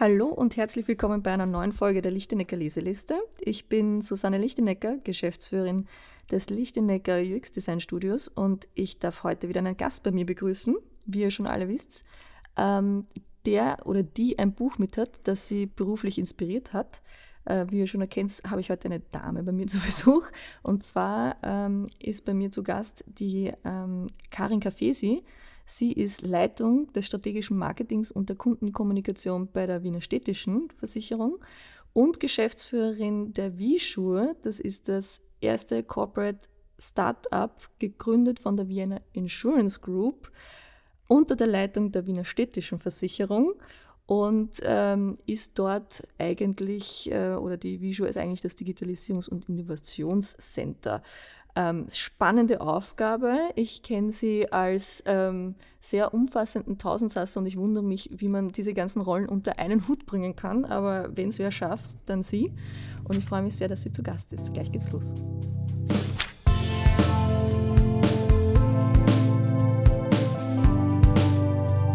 Hallo 0.00 0.28
und 0.28 0.56
herzlich 0.56 0.86
willkommen 0.86 1.24
bei 1.24 1.32
einer 1.32 1.44
neuen 1.44 1.72
Folge 1.72 2.02
der 2.02 2.12
Lichtenecker 2.12 2.56
Leseliste. 2.56 3.18
Ich 3.40 3.68
bin 3.68 4.00
Susanne 4.00 4.38
Lichtenecker, 4.38 4.98
Geschäftsführerin 4.98 5.88
des 6.30 6.50
Lichtenecker 6.50 7.18
UX 7.20 7.50
Design 7.50 7.80
Studios 7.80 8.28
und 8.28 8.68
ich 8.74 9.00
darf 9.00 9.24
heute 9.24 9.48
wieder 9.48 9.58
einen 9.58 9.76
Gast 9.76 10.04
bei 10.04 10.12
mir 10.12 10.24
begrüßen, 10.24 10.76
wie 11.06 11.22
ihr 11.22 11.32
schon 11.32 11.48
alle 11.48 11.66
wisst, 11.66 12.04
ähm, 12.56 13.08
der 13.44 13.78
oder 13.86 14.04
die 14.04 14.38
ein 14.38 14.52
Buch 14.52 14.78
mit 14.78 14.96
hat, 14.98 15.10
das 15.24 15.48
sie 15.48 15.66
beruflich 15.66 16.16
inspiriert 16.16 16.72
hat. 16.72 17.02
Äh, 17.44 17.66
wie 17.70 17.80
ihr 17.80 17.88
schon 17.88 18.00
erkennt, 18.00 18.40
habe 18.48 18.60
ich 18.60 18.70
heute 18.70 18.86
eine 18.86 19.00
Dame 19.00 19.42
bei 19.42 19.50
mir 19.50 19.66
zu 19.66 19.80
Besuch 19.84 20.28
und 20.62 20.84
zwar 20.84 21.38
ähm, 21.42 21.88
ist 22.00 22.24
bei 22.24 22.34
mir 22.34 22.52
zu 22.52 22.62
Gast 22.62 23.04
die 23.08 23.52
ähm, 23.64 24.06
Karin 24.30 24.60
Cafesi. 24.60 25.24
Sie 25.70 25.92
ist 25.92 26.22
Leitung 26.22 26.90
des 26.94 27.04
strategischen 27.04 27.58
Marketings 27.58 28.10
und 28.10 28.30
der 28.30 28.36
Kundenkommunikation 28.36 29.48
bei 29.52 29.66
der 29.66 29.82
Wiener 29.82 30.00
Städtischen 30.00 30.70
Versicherung 30.70 31.44
und 31.92 32.20
Geschäftsführerin 32.20 33.34
der 33.34 33.58
Wischur. 33.58 34.34
Das 34.40 34.60
ist 34.60 34.88
das 34.88 35.20
erste 35.42 35.82
Corporate 35.82 36.48
Startup, 36.78 37.52
gegründet 37.78 38.40
von 38.40 38.56
der 38.56 38.68
Vienna 38.68 39.02
Insurance 39.12 39.78
Group 39.78 40.32
unter 41.06 41.36
der 41.36 41.48
Leitung 41.48 41.92
der 41.92 42.06
Wiener 42.06 42.24
Städtischen 42.24 42.78
Versicherung 42.78 43.52
und 44.06 44.60
ähm, 44.62 45.18
ist 45.26 45.58
dort 45.58 46.02
eigentlich, 46.16 47.12
äh, 47.12 47.34
oder 47.34 47.58
die 47.58 47.82
Visio 47.82 48.06
ist 48.06 48.16
eigentlich 48.16 48.40
das 48.40 48.56
Digitalisierungs- 48.56 49.28
und 49.28 49.50
Innovationscenter 49.50 51.02
ähm, 51.58 51.86
spannende 51.92 52.60
Aufgabe. 52.60 53.36
Ich 53.56 53.82
kenne 53.82 54.12
sie 54.12 54.50
als 54.52 55.02
ähm, 55.06 55.56
sehr 55.80 56.14
umfassenden 56.14 56.78
Tausendsasser 56.78 57.40
und 57.40 57.46
ich 57.46 57.56
wundere 57.56 57.82
mich, 57.82 58.10
wie 58.14 58.28
man 58.28 58.50
diese 58.50 58.74
ganzen 58.74 59.02
Rollen 59.02 59.28
unter 59.28 59.58
einen 59.58 59.88
Hut 59.88 60.06
bringen 60.06 60.36
kann. 60.36 60.64
Aber 60.64 61.08
wenn 61.16 61.30
es 61.30 61.40
wer 61.40 61.50
schafft, 61.50 61.96
dann 62.06 62.22
sie. 62.22 62.52
Und 63.02 63.18
ich 63.18 63.24
freue 63.24 63.42
mich 63.42 63.56
sehr, 63.56 63.66
dass 63.66 63.82
sie 63.82 63.90
zu 63.90 64.04
Gast 64.04 64.32
ist. 64.32 64.54
Gleich 64.54 64.70
geht's 64.70 64.92
los. 64.92 65.16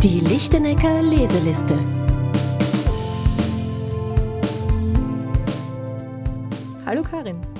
Die 0.03 0.19
Lichtenecker 0.19 1.01
Leseliste. 1.03 1.79
Hallo 6.85 7.01
Karin. 7.01 7.52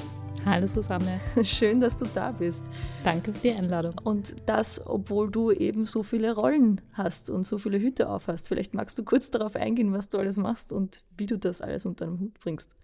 Hallo 0.46 0.68
Susanne. 0.68 1.22
Schön, 1.44 1.80
dass 1.80 1.96
du 1.96 2.06
da 2.14 2.34
bist. 2.34 2.64
Danke 3.06 3.34
für 3.34 3.48
die 3.48 3.54
Einladung. 3.54 3.96
Und 4.04 4.36
das, 4.46 4.86
obwohl 4.86 5.32
du 5.32 5.52
eben 5.52 5.86
so 5.86 6.04
viele 6.04 6.36
Rollen 6.36 6.82
hast 6.92 7.30
und 7.30 7.44
so 7.44 7.58
viele 7.58 7.80
Hüte 7.80 8.10
auf 8.10 8.28
hast. 8.28 8.50
Vielleicht 8.50 8.74
magst 8.74 9.00
du 9.00 9.06
kurz 9.06 9.32
darauf 9.32 9.56
eingehen, 9.56 9.94
was 9.94 10.10
du 10.10 10.18
alles 10.18 10.36
machst 10.36 10.74
und 10.74 11.06
wie 11.18 11.28
du 11.28 11.38
das 11.38 11.62
alles 11.62 11.86
unter 11.86 12.06
einem 12.06 12.20
Hut 12.20 12.38
bringst. 12.42 12.76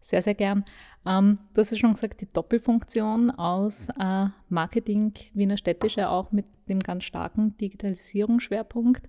Sehr, 0.00 0.22
sehr 0.22 0.34
gern. 0.34 0.64
Ähm, 1.06 1.38
du 1.54 1.60
hast 1.60 1.70
ja 1.70 1.76
schon 1.76 1.94
gesagt, 1.94 2.20
die 2.20 2.28
Doppelfunktion 2.28 3.30
aus 3.30 3.88
äh, 4.00 4.26
Marketing 4.48 5.12
Wiener 5.34 5.56
Städtische 5.56 6.08
auch 6.08 6.32
mit 6.32 6.46
dem 6.68 6.80
ganz 6.80 7.04
starken 7.04 7.56
Digitalisierungsschwerpunkt. 7.58 9.08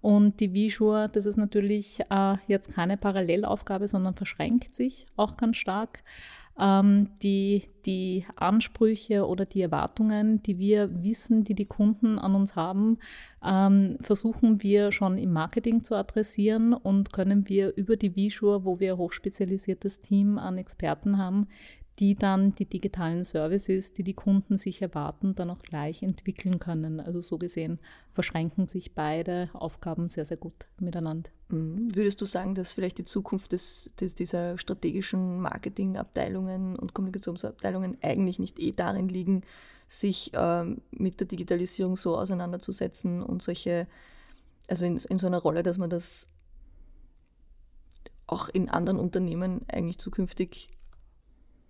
Und 0.00 0.40
die 0.40 0.52
Visual, 0.52 1.08
das 1.08 1.26
ist 1.26 1.36
natürlich 1.36 2.00
äh, 2.10 2.36
jetzt 2.48 2.74
keine 2.74 2.96
Parallelaufgabe, 2.96 3.86
sondern 3.86 4.14
verschränkt 4.14 4.74
sich 4.74 5.06
auch 5.16 5.36
ganz 5.36 5.56
stark 5.56 6.02
ähm, 6.58 7.10
die, 7.22 7.68
die 7.86 8.24
Ansprüche 8.36 9.26
oder 9.26 9.44
die 9.44 9.62
Erwartungen, 9.62 10.42
die 10.42 10.58
wir 10.58 11.02
wissen, 11.02 11.44
die 11.44 11.54
die 11.54 11.66
Kunden 11.66 12.18
an 12.18 12.34
uns 12.34 12.56
haben, 12.56 12.98
ähm, 13.44 13.96
versuchen 14.00 14.62
wir 14.62 14.92
schon 14.92 15.18
im 15.18 15.32
Marketing 15.32 15.84
zu 15.84 15.94
adressieren 15.94 16.72
und 16.74 17.12
können 17.12 17.48
wir 17.48 17.76
über 17.76 17.96
die 17.96 18.16
Visure, 18.16 18.64
wo 18.64 18.80
wir 18.80 18.94
ein 18.94 18.98
hochspezialisiertes 18.98 20.00
Team 20.00 20.38
an 20.38 20.58
Experten 20.58 21.18
haben, 21.18 21.46
die 21.98 22.14
dann 22.14 22.54
die 22.54 22.64
digitalen 22.64 23.24
Services, 23.24 23.92
die 23.92 24.04
die 24.04 24.14
Kunden 24.14 24.56
sich 24.56 24.82
erwarten, 24.82 25.34
dann 25.34 25.50
auch 25.50 25.58
gleich 25.58 26.02
entwickeln 26.02 26.60
können. 26.60 27.00
Also 27.00 27.20
so 27.20 27.38
gesehen 27.38 27.80
verschränken 28.12 28.68
sich 28.68 28.94
beide 28.94 29.50
Aufgaben 29.52 30.08
sehr, 30.08 30.24
sehr 30.24 30.36
gut 30.36 30.66
miteinander. 30.78 31.30
Mhm. 31.48 31.94
Würdest 31.94 32.20
du 32.20 32.24
sagen, 32.24 32.54
dass 32.54 32.72
vielleicht 32.72 32.98
die 32.98 33.04
Zukunft 33.04 33.52
des, 33.52 33.90
des, 34.00 34.14
dieser 34.14 34.58
strategischen 34.58 35.40
Marketingabteilungen 35.40 36.76
und 36.76 36.94
Kommunikationsabteilungen 36.94 37.98
eigentlich 38.00 38.38
nicht 38.38 38.60
eh 38.60 38.72
darin 38.72 39.08
liegen, 39.08 39.42
sich 39.88 40.30
ähm, 40.34 40.82
mit 40.92 41.18
der 41.18 41.26
Digitalisierung 41.26 41.96
so 41.96 42.16
auseinanderzusetzen 42.16 43.22
und 43.22 43.42
solche, 43.42 43.88
also 44.68 44.84
in, 44.84 44.98
in 44.98 45.18
so 45.18 45.26
einer 45.26 45.38
Rolle, 45.38 45.64
dass 45.64 45.78
man 45.78 45.90
das 45.90 46.28
auch 48.26 48.50
in 48.50 48.68
anderen 48.68 49.00
Unternehmen 49.00 49.62
eigentlich 49.68 49.98
zukünftig 49.98 50.68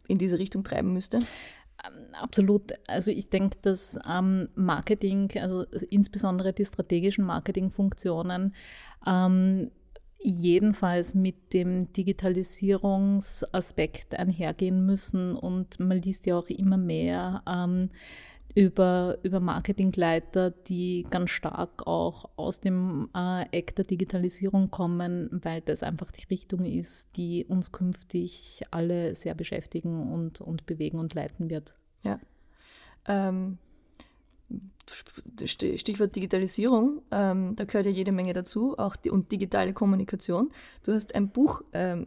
in 0.09 0.19
diese 0.19 0.41
Richtung 0.41 0.65
treiben 0.65 0.93
müsste? 0.93 1.19
Ähm, 1.19 2.13
absolut. 2.21 2.73
Also 2.89 3.13
ich 3.13 3.29
denke, 3.29 3.59
dass 3.63 3.97
ähm, 4.09 4.49
Marketing, 4.57 5.31
also 5.41 5.65
insbesondere 5.91 6.53
die 6.53 6.65
strategischen 6.65 7.25
Marketingfunktionen, 7.25 8.57
ähm, 9.07 9.71
jedenfalls 10.21 11.15
mit 11.15 11.55
dem 11.55 11.93
Digitalisierungsaspekt 11.93 14.17
einhergehen 14.17 14.85
müssen. 14.85 15.37
Und 15.37 15.79
man 15.79 16.03
liest 16.03 16.27
ja 16.27 16.37
auch 16.37 16.49
immer 16.49 16.77
mehr, 16.77 17.45
ähm, 17.47 17.91
über, 18.55 19.19
über 19.23 19.41
Marketingleiter, 19.41 20.51
die 20.51 21.07
ganz 21.11 21.31
stark 21.31 21.87
auch 21.87 22.31
aus 22.37 22.61
dem 22.61 23.09
äh, 23.15 23.45
Eck 23.53 23.75
der 23.77 23.85
Digitalisierung 23.85 24.71
kommen, 24.71 25.29
weil 25.31 25.61
das 25.61 25.83
einfach 25.83 26.11
die 26.11 26.25
Richtung 26.31 26.65
ist, 26.65 27.17
die 27.17 27.45
uns 27.45 27.73
künftig 27.73 28.63
alle 28.71 29.15
sehr 29.15 29.35
beschäftigen 29.35 30.13
und, 30.13 30.41
und 30.41 30.67
bewegen 30.67 30.99
und 30.99 31.15
leiten 31.15 31.51
wird. 31.51 31.77
Ja. 32.03 32.19
Ähm, 33.07 33.59
Stichwort 35.45 36.17
Digitalisierung, 36.17 37.03
ähm, 37.11 37.55
da 37.55 37.65
gehört 37.65 37.87
ja 37.87 37.93
jede 37.93 38.13
Menge 38.13 38.33
dazu, 38.33 38.79
auch 38.79 38.97
die, 38.97 39.11
und 39.11 39.31
digitale 39.31 39.75
Kommunikation. 39.75 40.51
Du 40.83 40.93
hast 40.93 41.15
ein 41.15 41.29
Buch 41.29 41.63
ähm, 41.73 42.07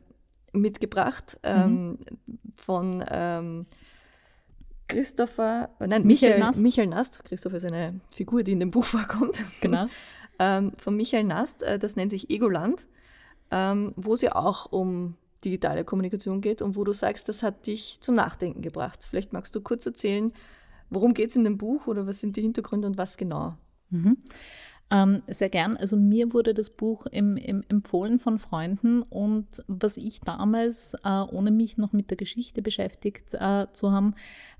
mitgebracht 0.51 1.39
ähm, 1.43 1.91
mhm. 1.91 1.97
von 2.57 3.03
ähm, 3.09 3.65
Christopher, 4.91 5.69
äh, 5.79 5.87
nein, 5.87 6.05
Michael, 6.05 6.29
Michael 6.31 6.39
Nast. 6.39 6.61
Michael 6.61 6.87
Nast. 6.87 7.23
Christopher 7.23 7.57
ist 7.57 7.71
eine 7.71 7.99
Figur, 8.11 8.43
die 8.43 8.51
in 8.51 8.59
dem 8.59 8.71
Buch 8.71 8.83
vorkommt. 8.85 9.43
Genau. 9.61 9.87
ähm, 10.39 10.71
von 10.77 10.95
Michael 10.95 11.23
Nast, 11.23 11.63
äh, 11.63 11.79
das 11.79 11.95
nennt 11.95 12.11
sich 12.11 12.29
Egoland, 12.29 12.87
ähm, 13.51 13.93
wo 13.95 14.13
es 14.13 14.21
ja 14.21 14.35
auch 14.35 14.71
um 14.71 15.15
digitale 15.43 15.83
Kommunikation 15.83 16.41
geht 16.41 16.61
und 16.61 16.75
wo 16.75 16.83
du 16.83 16.93
sagst, 16.93 17.27
das 17.27 17.43
hat 17.43 17.65
dich 17.67 17.97
zum 18.01 18.15
Nachdenken 18.15 18.61
gebracht. 18.61 19.07
Vielleicht 19.09 19.33
magst 19.33 19.55
du 19.55 19.61
kurz 19.61 19.85
erzählen, 19.85 20.31
worum 20.89 21.13
geht 21.13 21.29
es 21.29 21.35
in 21.35 21.43
dem 21.43 21.57
Buch 21.57 21.87
oder 21.87 22.05
was 22.05 22.19
sind 22.19 22.37
die 22.37 22.41
Hintergründe 22.41 22.87
und 22.87 22.97
was 22.97 23.17
genau? 23.17 23.57
Mhm. 23.89 24.17
Ähm, 24.93 25.23
sehr 25.27 25.47
gern. 25.47 25.77
Also 25.77 25.95
mir 25.95 26.33
wurde 26.33 26.53
das 26.53 26.69
Buch 26.69 27.05
im, 27.05 27.37
im 27.37 27.63
empfohlen 27.69 28.19
von 28.19 28.37
Freunden 28.37 29.01
und 29.01 29.47
was 29.67 29.95
ich 29.95 30.19
damals, 30.19 30.95
äh, 31.05 31.21
ohne 31.21 31.49
mich 31.49 31.77
noch 31.77 31.93
mit 31.93 32.09
der 32.09 32.17
Geschichte 32.17 32.61
beschäftigt 32.61 33.33
äh, 33.35 33.67
zu 33.71 33.93
haben, 33.93 34.15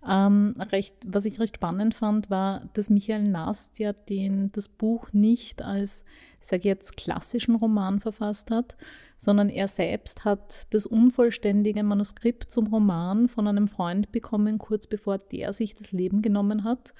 ähm, 0.07 0.55
recht, 0.71 0.95
was 1.05 1.25
ich 1.25 1.37
recht 1.41 1.57
spannend 1.57 1.95
fand, 1.95 2.29
war, 2.29 2.69
dass 2.73 2.89
Michael 2.89 3.23
Nast 3.23 3.77
ja 3.79 3.91
den, 3.91 4.53
das 4.53 4.69
Buch 4.69 5.09
nicht 5.11 5.61
als, 5.61 6.05
sage 6.39 6.63
jetzt, 6.63 6.95
klassischen 6.95 7.55
Roman 7.55 7.99
verfasst 7.99 8.51
hat, 8.51 8.77
sondern 9.17 9.49
er 9.49 9.67
selbst 9.67 10.23
hat 10.23 10.65
das 10.73 10.85
unvollständige 10.85 11.83
Manuskript 11.83 12.53
zum 12.53 12.67
Roman 12.67 13.27
von 13.27 13.49
einem 13.49 13.67
Freund 13.67 14.13
bekommen, 14.13 14.59
kurz 14.59 14.87
bevor 14.87 15.17
der 15.17 15.51
sich 15.51 15.75
das 15.75 15.91
Leben 15.91 16.21
genommen 16.21 16.63
hat 16.63 16.93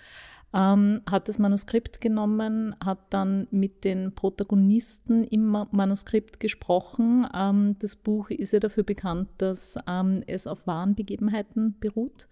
ähm, 0.54 1.02
hat 1.10 1.28
das 1.28 1.40
Manuskript 1.40 2.02
genommen, 2.02 2.76
hat 2.84 3.00
dann 3.10 3.48
mit 3.52 3.84
den 3.84 4.14
Protagonisten 4.14 5.24
im 5.24 5.46
Manuskript 5.72 6.40
gesprochen. 6.40 7.28
Ähm, 7.34 7.76
das 7.80 7.96
Buch 7.96 8.30
ist 8.30 8.54
ja 8.54 8.60
dafür 8.60 8.84
bekannt, 8.84 9.30
dass 9.38 9.78
ähm, 9.88 10.24
es 10.28 10.48
auf 10.48 10.68
wahren 10.68 10.96
Begebenheiten 10.96 11.78
beruht 11.80 12.28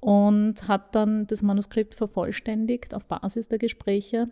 und 0.00 0.68
hat 0.68 0.94
dann 0.94 1.26
das 1.26 1.42
Manuskript 1.42 1.94
vervollständigt 1.94 2.94
auf 2.94 3.06
Basis 3.06 3.48
der 3.48 3.58
Gespräche 3.58 4.28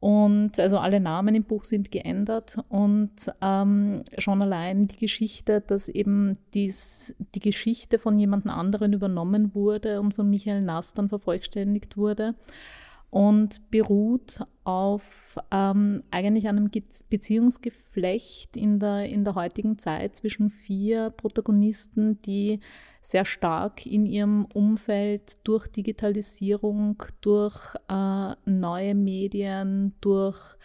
und 0.00 0.58
also 0.58 0.78
alle 0.78 1.00
Namen 1.00 1.34
im 1.34 1.44
Buch 1.44 1.64
sind 1.64 1.90
geändert 1.90 2.58
und 2.68 3.12
ähm, 3.40 4.02
schon 4.18 4.42
allein 4.42 4.84
die 4.84 4.96
Geschichte, 4.96 5.62
dass 5.62 5.88
eben 5.88 6.38
dies, 6.54 7.14
die 7.34 7.40
Geschichte 7.40 7.98
von 7.98 8.18
jemand 8.18 8.46
anderen 8.46 8.92
übernommen 8.92 9.54
wurde 9.54 10.00
und 10.00 10.12
von 10.12 10.28
Michael 10.28 10.62
Nass 10.62 10.94
dann 10.94 11.08
vervollständigt 11.08 11.96
wurde 11.96 12.34
und 13.10 13.70
beruht 13.70 14.40
auf 14.64 15.38
ähm, 15.50 16.02
eigentlich 16.10 16.48
einem 16.48 16.70
Beziehungsgeflecht 17.08 18.56
in 18.56 18.78
der, 18.78 19.06
in 19.06 19.24
der 19.24 19.34
heutigen 19.34 19.78
Zeit 19.78 20.16
zwischen 20.16 20.50
vier 20.50 21.10
Protagonisten, 21.10 22.20
die 22.22 22.60
sehr 23.00 23.24
stark 23.24 23.86
in 23.86 24.06
ihrem 24.06 24.46
Umfeld 24.46 25.36
durch 25.46 25.68
Digitalisierung, 25.68 27.02
durch 27.20 27.74
äh, 27.88 28.34
neue 28.44 28.94
Medien, 28.96 29.94
durch 30.00 30.56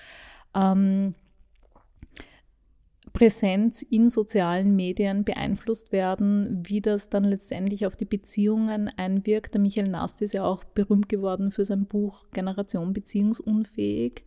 ähm, 0.55 1.13
Präsenz 3.21 3.83
in 3.83 4.09
sozialen 4.09 4.75
Medien 4.75 5.23
beeinflusst 5.23 5.91
werden, 5.91 6.63
wie 6.65 6.81
das 6.81 7.07
dann 7.07 7.23
letztendlich 7.23 7.85
auf 7.85 7.95
die 7.95 8.05
Beziehungen 8.05 8.89
einwirkt. 8.97 9.53
Der 9.53 9.61
Michael 9.61 9.89
Nast 9.89 10.23
ist 10.23 10.33
ja 10.33 10.43
auch 10.43 10.63
berühmt 10.63 11.07
geworden 11.07 11.51
für 11.51 11.63
sein 11.63 11.85
Buch 11.85 12.25
Generation 12.33 12.93
Beziehungsunfähig, 12.93 14.23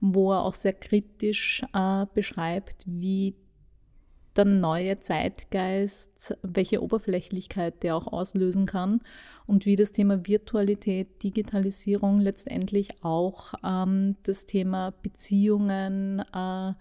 wo 0.00 0.32
er 0.32 0.46
auch 0.46 0.54
sehr 0.54 0.72
kritisch 0.72 1.62
äh, 1.74 2.06
beschreibt, 2.14 2.86
wie 2.86 3.34
der 4.34 4.46
neue 4.46 4.98
Zeitgeist, 4.98 6.38
welche 6.40 6.82
Oberflächlichkeit 6.82 7.82
der 7.82 7.96
auch 7.96 8.06
auslösen 8.06 8.64
kann 8.64 9.02
und 9.44 9.66
wie 9.66 9.76
das 9.76 9.92
Thema 9.92 10.26
Virtualität, 10.26 11.22
Digitalisierung 11.22 12.18
letztendlich 12.18 12.88
auch 13.02 13.52
ähm, 13.62 14.16
das 14.22 14.46
Thema 14.46 14.94
Beziehungen 15.02 16.20
äh, 16.32 16.72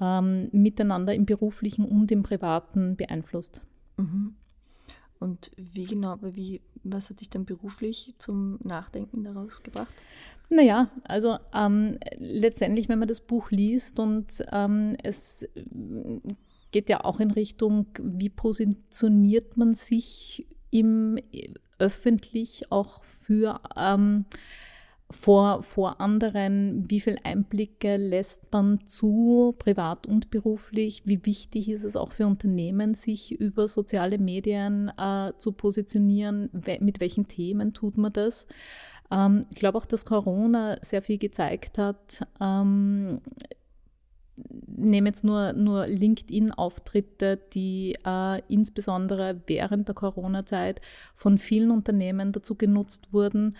ähm, 0.00 0.48
miteinander 0.52 1.14
im 1.14 1.26
beruflichen 1.26 1.84
und 1.84 2.10
im 2.10 2.22
privaten 2.22 2.96
beeinflusst. 2.96 3.62
Mhm. 3.96 4.34
Und 5.18 5.52
wie 5.56 5.84
genau, 5.84 6.18
wie, 6.20 6.60
was 6.82 7.08
hat 7.08 7.20
dich 7.20 7.30
dann 7.30 7.44
beruflich 7.44 8.14
zum 8.18 8.58
Nachdenken 8.64 9.22
daraus 9.22 9.62
gebracht? 9.62 9.92
Naja, 10.48 10.90
also 11.04 11.38
ähm, 11.54 11.98
letztendlich, 12.18 12.88
wenn 12.88 12.98
man 12.98 13.08
das 13.08 13.20
Buch 13.20 13.50
liest 13.50 13.98
und 13.98 14.44
ähm, 14.50 14.96
es 15.02 15.46
geht 16.72 16.88
ja 16.88 17.04
auch 17.04 17.20
in 17.20 17.30
Richtung, 17.30 17.86
wie 18.02 18.28
positioniert 18.28 19.56
man 19.56 19.72
sich 19.72 20.46
im 20.70 21.18
öffentlich 21.78 22.70
auch 22.70 23.04
für 23.04 23.60
ähm, 23.76 24.24
vor, 25.12 25.62
vor 25.62 26.00
anderen, 26.00 26.90
wie 26.90 27.00
viel 27.00 27.16
Einblicke 27.22 27.96
lässt 27.96 28.52
man 28.52 28.86
zu, 28.86 29.54
privat 29.58 30.06
und 30.06 30.30
beruflich, 30.30 31.02
wie 31.04 31.24
wichtig 31.24 31.68
ist 31.68 31.84
es 31.84 31.96
auch 31.96 32.12
für 32.12 32.26
Unternehmen, 32.26 32.94
sich 32.94 33.32
über 33.32 33.68
soziale 33.68 34.18
Medien 34.18 34.90
äh, 34.98 35.32
zu 35.38 35.52
positionieren, 35.52 36.50
mit 36.80 37.00
welchen 37.00 37.28
Themen 37.28 37.72
tut 37.72 37.96
man 37.96 38.12
das. 38.12 38.46
Ähm, 39.10 39.42
ich 39.50 39.56
glaube 39.56 39.78
auch, 39.78 39.86
dass 39.86 40.04
Corona 40.04 40.78
sehr 40.80 41.02
viel 41.02 41.18
gezeigt 41.18 41.78
hat, 41.78 42.26
ähm, 42.40 43.20
nehme 44.66 45.10
jetzt 45.10 45.24
nur, 45.24 45.52
nur 45.52 45.86
LinkedIn-Auftritte, 45.86 47.38
die 47.52 47.96
äh, 48.04 48.40
insbesondere 48.48 49.42
während 49.46 49.88
der 49.88 49.94
Corona-Zeit 49.94 50.80
von 51.14 51.38
vielen 51.38 51.70
Unternehmen 51.70 52.32
dazu 52.32 52.54
genutzt 52.54 53.12
wurden, 53.12 53.56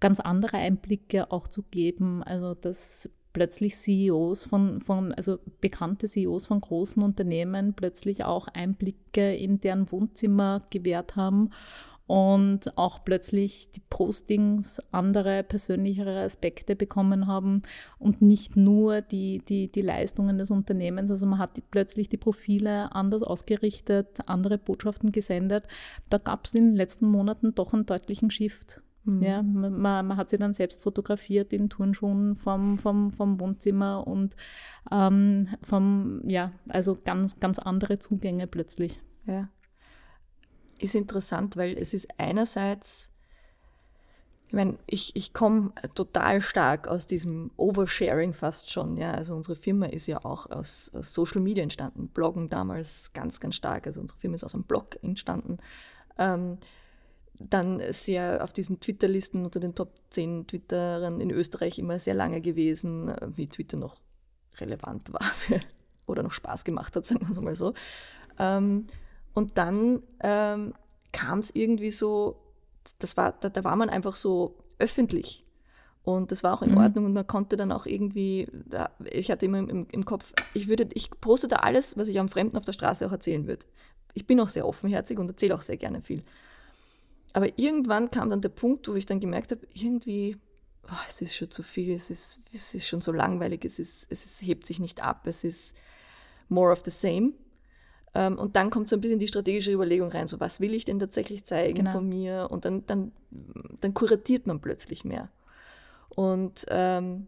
ganz 0.00 0.20
andere 0.20 0.58
Einblicke 0.58 1.30
auch 1.30 1.48
zu 1.48 1.62
geben. 1.62 2.22
Also 2.22 2.54
dass 2.54 3.10
plötzlich 3.32 3.76
CEOs 3.76 4.44
von, 4.44 4.80
von, 4.80 5.12
also 5.12 5.38
bekannte 5.60 6.06
CEOs 6.06 6.46
von 6.46 6.60
großen 6.60 7.02
Unternehmen 7.02 7.74
plötzlich 7.74 8.24
auch 8.24 8.48
Einblicke 8.48 9.34
in 9.34 9.60
deren 9.60 9.92
Wohnzimmer 9.92 10.62
gewährt 10.70 11.16
haben 11.16 11.50
und 12.06 12.78
auch 12.78 13.04
plötzlich 13.04 13.70
die 13.72 13.82
Postings 13.90 14.80
andere 14.90 15.42
persönlichere 15.42 16.22
Aspekte 16.22 16.76
bekommen 16.76 17.26
haben 17.26 17.62
und 17.98 18.22
nicht 18.22 18.56
nur 18.56 19.00
die, 19.00 19.42
die, 19.46 19.70
die 19.70 19.82
Leistungen 19.82 20.38
des 20.38 20.50
Unternehmens. 20.50 21.10
Also 21.10 21.26
man 21.26 21.38
hat 21.38 21.56
die, 21.56 21.62
plötzlich 21.68 22.08
die 22.08 22.16
Profile 22.16 22.94
anders 22.94 23.22
ausgerichtet, 23.22 24.20
andere 24.26 24.56
Botschaften 24.56 25.12
gesendet. 25.12 25.64
Da 26.08 26.18
gab 26.18 26.46
es 26.46 26.54
in 26.54 26.68
den 26.68 26.76
letzten 26.76 27.06
Monaten 27.06 27.54
doch 27.54 27.74
einen 27.74 27.86
deutlichen 27.86 28.30
Shift. 28.30 28.80
Mhm. 29.06 29.22
Ja, 29.22 29.42
man, 29.42 30.06
man, 30.06 30.16
hat 30.16 30.30
sie 30.30 30.38
dann 30.38 30.52
selbst 30.52 30.82
fotografiert 30.82 31.52
in 31.52 31.70
Turnschuhen 31.70 32.36
vom, 32.36 32.76
vom, 32.76 33.10
vom 33.10 33.40
Wohnzimmer 33.40 34.06
und 34.06 34.36
ähm, 34.90 35.48
vom, 35.62 36.22
ja, 36.28 36.52
also 36.68 36.96
ganz, 37.04 37.40
ganz 37.40 37.58
andere 37.58 37.98
Zugänge 37.98 38.46
plötzlich. 38.46 39.00
Ja 39.26 39.48
ist 40.78 40.94
interessant, 40.94 41.56
weil 41.56 41.76
es 41.78 41.94
ist 41.94 42.08
einerseits, 42.18 43.10
ich 44.46 44.52
meine, 44.52 44.78
ich, 44.86 45.14
ich 45.16 45.32
komme 45.32 45.72
total 45.94 46.40
stark 46.40 46.86
aus 46.88 47.06
diesem 47.06 47.50
Oversharing 47.56 48.32
fast 48.32 48.70
schon. 48.70 48.96
Ja? 48.96 49.12
Also 49.12 49.34
unsere 49.34 49.56
Firma 49.56 49.86
ist 49.86 50.06
ja 50.06 50.24
auch 50.24 50.50
aus, 50.50 50.90
aus 50.94 51.12
Social 51.12 51.40
Media 51.40 51.62
entstanden, 51.62 52.08
Bloggen 52.08 52.48
damals 52.48 53.12
ganz, 53.12 53.40
ganz 53.40 53.56
stark. 53.56 53.86
Also 53.86 54.00
unsere 54.00 54.18
Firma 54.18 54.34
ist 54.34 54.44
aus 54.44 54.54
einem 54.54 54.64
Blog 54.64 55.02
entstanden. 55.02 55.58
Ähm, 56.18 56.58
dann 57.38 57.82
sehr 57.90 58.42
auf 58.42 58.52
diesen 58.52 58.80
Twitter-Listen 58.80 59.44
unter 59.44 59.60
den 59.60 59.74
Top 59.74 59.92
10 60.10 60.46
Twitterern 60.46 61.20
in 61.20 61.30
Österreich 61.30 61.78
immer 61.78 61.98
sehr 61.98 62.14
lange 62.14 62.40
gewesen, 62.40 63.14
wie 63.34 63.48
Twitter 63.48 63.76
noch 63.76 63.96
relevant 64.58 65.12
war 65.12 65.22
für, 65.22 65.60
oder 66.06 66.22
noch 66.22 66.32
Spaß 66.32 66.64
gemacht 66.64 66.96
hat, 66.96 67.04
sagen 67.06 67.26
wir 67.26 67.30
es 67.30 67.40
mal 67.40 67.56
so. 67.56 67.74
Ähm, 68.38 68.86
und 69.34 69.58
dann 69.58 70.02
ähm, 70.20 70.74
kam 71.12 71.40
es 71.40 71.54
irgendwie 71.54 71.90
so, 71.90 72.36
das 72.98 73.16
war, 73.16 73.32
da, 73.32 73.48
da, 73.48 73.64
war 73.64 73.76
man 73.76 73.90
einfach 73.90 74.16
so 74.16 74.56
öffentlich. 74.78 75.44
Und 76.02 76.30
das 76.30 76.44
war 76.44 76.54
auch 76.54 76.62
in 76.62 76.70
mhm. 76.70 76.78
Ordnung 76.78 77.04
und 77.06 77.12
man 77.14 77.26
konnte 77.26 77.56
dann 77.56 77.72
auch 77.72 77.84
irgendwie, 77.84 78.48
da, 78.66 78.90
ich 79.04 79.30
hatte 79.30 79.46
immer 79.46 79.58
im, 79.58 79.88
im, 79.90 80.04
Kopf, 80.04 80.32
ich 80.54 80.68
würde, 80.68 80.88
ich 80.94 81.10
poste 81.20 81.48
da 81.48 81.56
alles, 81.56 81.96
was 81.96 82.06
ich 82.06 82.20
am 82.20 82.28
Fremden 82.28 82.56
auf 82.56 82.64
der 82.64 82.72
Straße 82.72 83.06
auch 83.06 83.12
erzählen 83.12 83.46
würde. 83.48 83.66
Ich 84.14 84.26
bin 84.26 84.38
auch 84.40 84.48
sehr 84.48 84.68
offenherzig 84.68 85.18
und 85.18 85.28
erzähle 85.28 85.54
auch 85.54 85.62
sehr 85.62 85.76
gerne 85.76 86.00
viel. 86.00 86.22
Aber 87.36 87.50
irgendwann 87.58 88.10
kam 88.10 88.30
dann 88.30 88.40
der 88.40 88.48
Punkt, 88.48 88.88
wo 88.88 88.94
ich 88.94 89.04
dann 89.04 89.20
gemerkt 89.20 89.50
habe, 89.50 89.66
irgendwie, 89.74 90.38
oh, 90.88 91.04
es 91.06 91.20
ist 91.20 91.36
schon 91.36 91.50
zu 91.50 91.62
viel, 91.62 91.92
es 91.92 92.10
ist, 92.10 92.40
es 92.50 92.74
ist 92.74 92.86
schon 92.86 93.02
so 93.02 93.12
langweilig, 93.12 93.62
es, 93.66 93.78
ist, 93.78 94.06
es 94.08 94.24
ist, 94.24 94.40
hebt 94.40 94.64
sich 94.64 94.80
nicht 94.80 95.02
ab, 95.02 95.26
es 95.26 95.44
ist 95.44 95.76
more 96.48 96.72
of 96.72 96.80
the 96.86 96.90
same. 96.90 97.34
Ähm, 98.14 98.38
und 98.38 98.56
dann 98.56 98.70
kommt 98.70 98.88
so 98.88 98.96
ein 98.96 99.02
bisschen 99.02 99.18
die 99.18 99.28
strategische 99.28 99.70
Überlegung 99.70 100.10
rein, 100.10 100.28
so 100.28 100.40
was 100.40 100.60
will 100.60 100.72
ich 100.72 100.86
denn 100.86 100.98
tatsächlich 100.98 101.44
zeigen 101.44 101.74
genau. 101.74 101.92
von 101.92 102.08
mir? 102.08 102.48
Und 102.50 102.64
dann, 102.64 102.86
dann, 102.86 103.12
dann 103.82 103.92
kuratiert 103.92 104.46
man 104.46 104.62
plötzlich 104.62 105.04
mehr. 105.04 105.30
Und 106.08 106.64
ähm, 106.68 107.26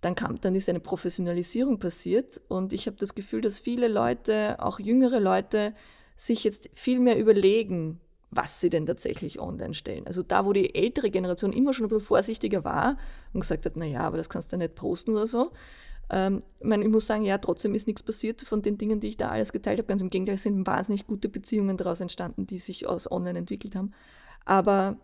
dann, 0.00 0.14
kam, 0.14 0.40
dann 0.40 0.54
ist 0.54 0.68
eine 0.68 0.78
Professionalisierung 0.78 1.80
passiert 1.80 2.40
und 2.46 2.72
ich 2.72 2.86
habe 2.86 2.98
das 2.98 3.16
Gefühl, 3.16 3.40
dass 3.40 3.58
viele 3.58 3.88
Leute, 3.88 4.62
auch 4.62 4.78
jüngere 4.78 5.18
Leute, 5.18 5.74
sich 6.14 6.44
jetzt 6.44 6.70
viel 6.72 7.00
mehr 7.00 7.18
überlegen, 7.18 8.00
was 8.30 8.60
sie 8.60 8.70
denn 8.70 8.86
tatsächlich 8.86 9.40
online 9.40 9.74
stellen. 9.74 10.06
Also 10.06 10.22
da, 10.22 10.46
wo 10.46 10.52
die 10.52 10.74
ältere 10.74 11.10
Generation 11.10 11.52
immer 11.52 11.74
schon 11.74 11.86
ein 11.86 11.88
bisschen 11.88 12.06
vorsichtiger 12.06 12.64
war 12.64 12.96
und 13.32 13.40
gesagt 13.40 13.66
hat, 13.66 13.76
naja, 13.76 14.00
aber 14.00 14.16
das 14.16 14.28
kannst 14.28 14.52
du 14.52 14.56
nicht 14.56 14.76
posten 14.76 15.12
oder 15.12 15.26
so, 15.26 15.50
ähm, 16.10 16.40
ich, 16.58 16.66
meine, 16.66 16.84
ich 16.84 16.90
muss 16.90 17.06
sagen, 17.06 17.24
ja, 17.24 17.38
trotzdem 17.38 17.74
ist 17.74 17.86
nichts 17.86 18.02
passiert 18.02 18.42
von 18.42 18.62
den 18.62 18.78
Dingen, 18.78 19.00
die 19.00 19.08
ich 19.08 19.16
da 19.16 19.28
alles 19.28 19.52
geteilt 19.52 19.78
habe. 19.78 19.86
Ganz 19.86 20.02
im 20.02 20.10
Gegenteil, 20.10 20.38
sind 20.38 20.66
wahnsinnig 20.66 21.06
gute 21.06 21.28
Beziehungen 21.28 21.76
daraus 21.76 22.00
entstanden, 22.00 22.46
die 22.46 22.58
sich 22.58 22.86
aus 22.86 23.10
online 23.10 23.38
entwickelt 23.38 23.76
haben. 23.76 23.92
Aber 24.44 24.96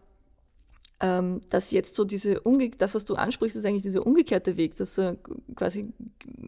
ähm, 0.99 1.41
dass 1.51 1.71
jetzt 1.71 1.95
so 1.95 2.05
diese, 2.05 2.41
Umge 2.41 2.71
das, 2.71 2.95
was 2.95 3.05
du 3.05 3.15
ansprichst, 3.15 3.57
ist 3.57 3.65
eigentlich 3.65 3.83
dieser 3.83 4.05
umgekehrte 4.05 4.57
Weg, 4.57 4.75
dass 4.77 4.95
so 4.95 5.17
quasi 5.55 5.93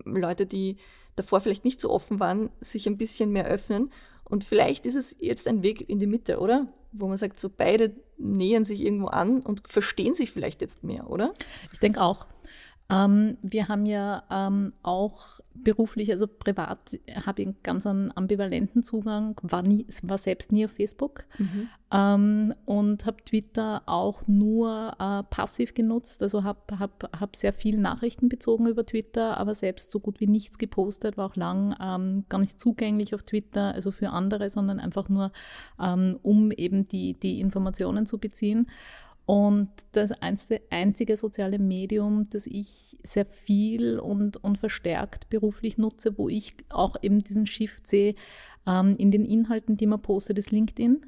Leute, 0.05 0.47
die 0.47 0.77
davor 1.15 1.41
vielleicht 1.41 1.65
nicht 1.65 1.81
so 1.81 1.91
offen 1.91 2.19
waren, 2.19 2.51
sich 2.61 2.87
ein 2.89 2.97
bisschen 2.99 3.31
mehr 3.31 3.47
öffnen. 3.47 3.91
Und 4.29 4.45
vielleicht 4.45 4.87
ist 4.87 4.97
es 4.97 5.17
jetzt 5.21 5.49
ein 5.49 5.63
Weg 5.63 5.89
in 5.89 5.99
die 5.99 6.07
Mitte, 6.07 6.39
oder? 6.39 6.69
Wo 6.93 7.09
man 7.09 7.17
sagt, 7.17 7.39
so 7.39 7.51
beide 7.55 7.95
nähern 8.17 8.65
sich 8.65 8.83
irgendwo 8.83 9.07
an 9.07 9.41
und 9.41 9.69
verstehen 9.69 10.15
sich 10.15 10.31
vielleicht 10.31 10.61
jetzt 10.61 10.85
mehr, 10.85 11.11
oder? 11.11 11.33
Ich 11.73 11.79
denke 11.79 12.01
auch. 12.01 12.27
Ähm, 12.91 13.37
wir 13.43 13.69
haben 13.69 13.85
ja 13.85 14.23
ähm, 14.31 14.73
auch 14.83 15.41
beruflich, 15.55 16.11
also 16.11 16.27
privat, 16.27 16.99
habe 17.27 17.43
ich 17.43 17.49
einen 17.49 17.57
ganz 17.63 17.87
einen 17.87 18.17
ambivalenten 18.17 18.83
Zugang, 18.83 19.37
war, 19.43 19.63
nie, 19.63 19.87
war 20.03 20.17
selbst 20.17 20.53
nie 20.53 20.65
auf 20.65 20.71
Facebook 20.73 21.25
mhm. 21.39 21.69
ähm, 21.93 22.55
und 22.65 23.05
habe 23.05 23.23
Twitter 23.25 23.83
auch 23.87 24.23
nur 24.27 24.95
äh, 24.99 25.23
passiv 25.25 25.75
genutzt, 25.75 26.23
also 26.23 26.45
habe 26.45 26.79
hab, 26.79 27.11
hab 27.19 27.37
sehr 27.37 27.53
viel 27.53 27.79
Nachrichten 27.79 28.29
bezogen 28.29 28.67
über 28.67 28.87
Twitter, 28.87 29.37
aber 29.37 29.55
selbst 29.55 29.91
so 29.93 30.01
gut 30.01 30.21
wie 30.21 30.27
nichts 30.27 30.57
gepostet, 30.57 31.19
war 31.19 31.27
auch 31.27 31.37
lang 31.37 31.77
ähm, 31.83 32.25
gar 32.29 32.39
nicht 32.39 32.59
zugänglich 32.59 33.15
auf 33.15 33.23
Twitter, 33.23 33.75
also 33.75 33.91
für 33.91 34.11
andere, 34.11 34.49
sondern 34.49 34.81
einfach 34.81 35.09
nur, 35.09 35.33
ähm, 35.79 36.19
um 36.23 36.53
eben 36.53 36.87
die, 36.87 37.15
die 37.15 37.41
Informationen 37.41 38.07
zu 38.07 38.19
beziehen. 38.19 38.69
Und 39.29 39.69
das 39.93 40.13
einzige 40.23 41.15
soziale 41.15 41.59
Medium, 41.59 42.25
das 42.31 42.47
ich 42.47 42.97
sehr 43.03 43.27
viel 43.27 43.99
und, 43.99 44.43
und 44.43 44.57
verstärkt 44.57 45.29
beruflich 45.29 45.77
nutze, 45.77 46.17
wo 46.17 46.31
ich 46.31 46.55
auch 46.71 46.97
eben 47.03 47.19
diesen 47.19 47.45
Shift 47.45 47.87
sehe 47.87 48.15
ähm, 48.67 48.97
in 48.97 49.11
den 49.11 49.27
Inhalten, 49.27 49.77
die 49.77 49.85
man 49.85 50.01
postet, 50.01 50.39
ist 50.39 50.51
LinkedIn, 50.51 51.05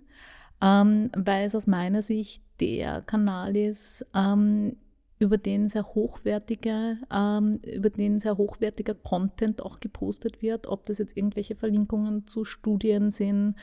ähm, 0.61 1.11
weil 1.17 1.47
es 1.47 1.55
aus 1.55 1.67
meiner 1.67 2.03
Sicht 2.03 2.43
der 2.61 3.01
Kanal 3.01 3.57
ist, 3.57 4.05
ähm, 4.15 4.77
über 5.19 5.39
den 5.39 5.71
sehr 5.71 5.87
hochwertige, 5.87 6.99
ähm, 7.11 7.53
über 7.75 7.89
den 7.89 8.21
sehr 8.21 8.37
hochwertiger 8.37 8.97
Content 8.97 9.63
auch 9.63 9.81
gepostet 9.81 10.43
wird, 10.43 10.67
ob 10.67 10.85
das 10.85 10.99
jetzt 10.99 11.17
irgendwelche 11.17 11.55
Verlinkungen 11.55 12.27
zu 12.27 12.45
Studien 12.45 13.13
sind, 13.13 13.55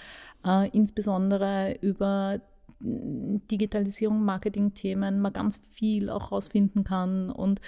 äh, 0.43 0.67
insbesondere 0.69 1.77
über 1.81 2.41
Digitalisierung, 2.79 4.24
Marketing-Themen 4.24 5.19
man 5.19 5.33
ganz 5.33 5.62
viel 5.71 6.09
auch 6.09 6.31
rausfinden 6.31 6.83
kann 6.83 7.29
und 7.29 7.59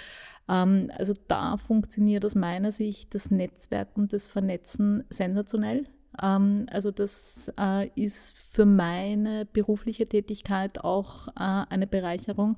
Ähm, 0.50 0.90
also 0.96 1.14
da 1.28 1.56
funktioniert 1.56 2.24
aus 2.24 2.34
meiner 2.34 2.72
Sicht 2.72 3.14
das 3.14 3.30
Netzwerk 3.30 3.96
und 3.96 4.12
das 4.12 4.26
Vernetzen 4.26 5.04
sensationell. 5.08 5.86
Ähm, 6.20 6.66
also 6.70 6.90
das 6.90 7.52
äh, 7.58 7.88
ist 7.94 8.36
für 8.36 8.66
meine 8.66 9.46
berufliche 9.46 10.06
Tätigkeit 10.06 10.82
auch 10.82 11.28
äh, 11.28 11.32
eine 11.36 11.86
Bereicherung. 11.86 12.56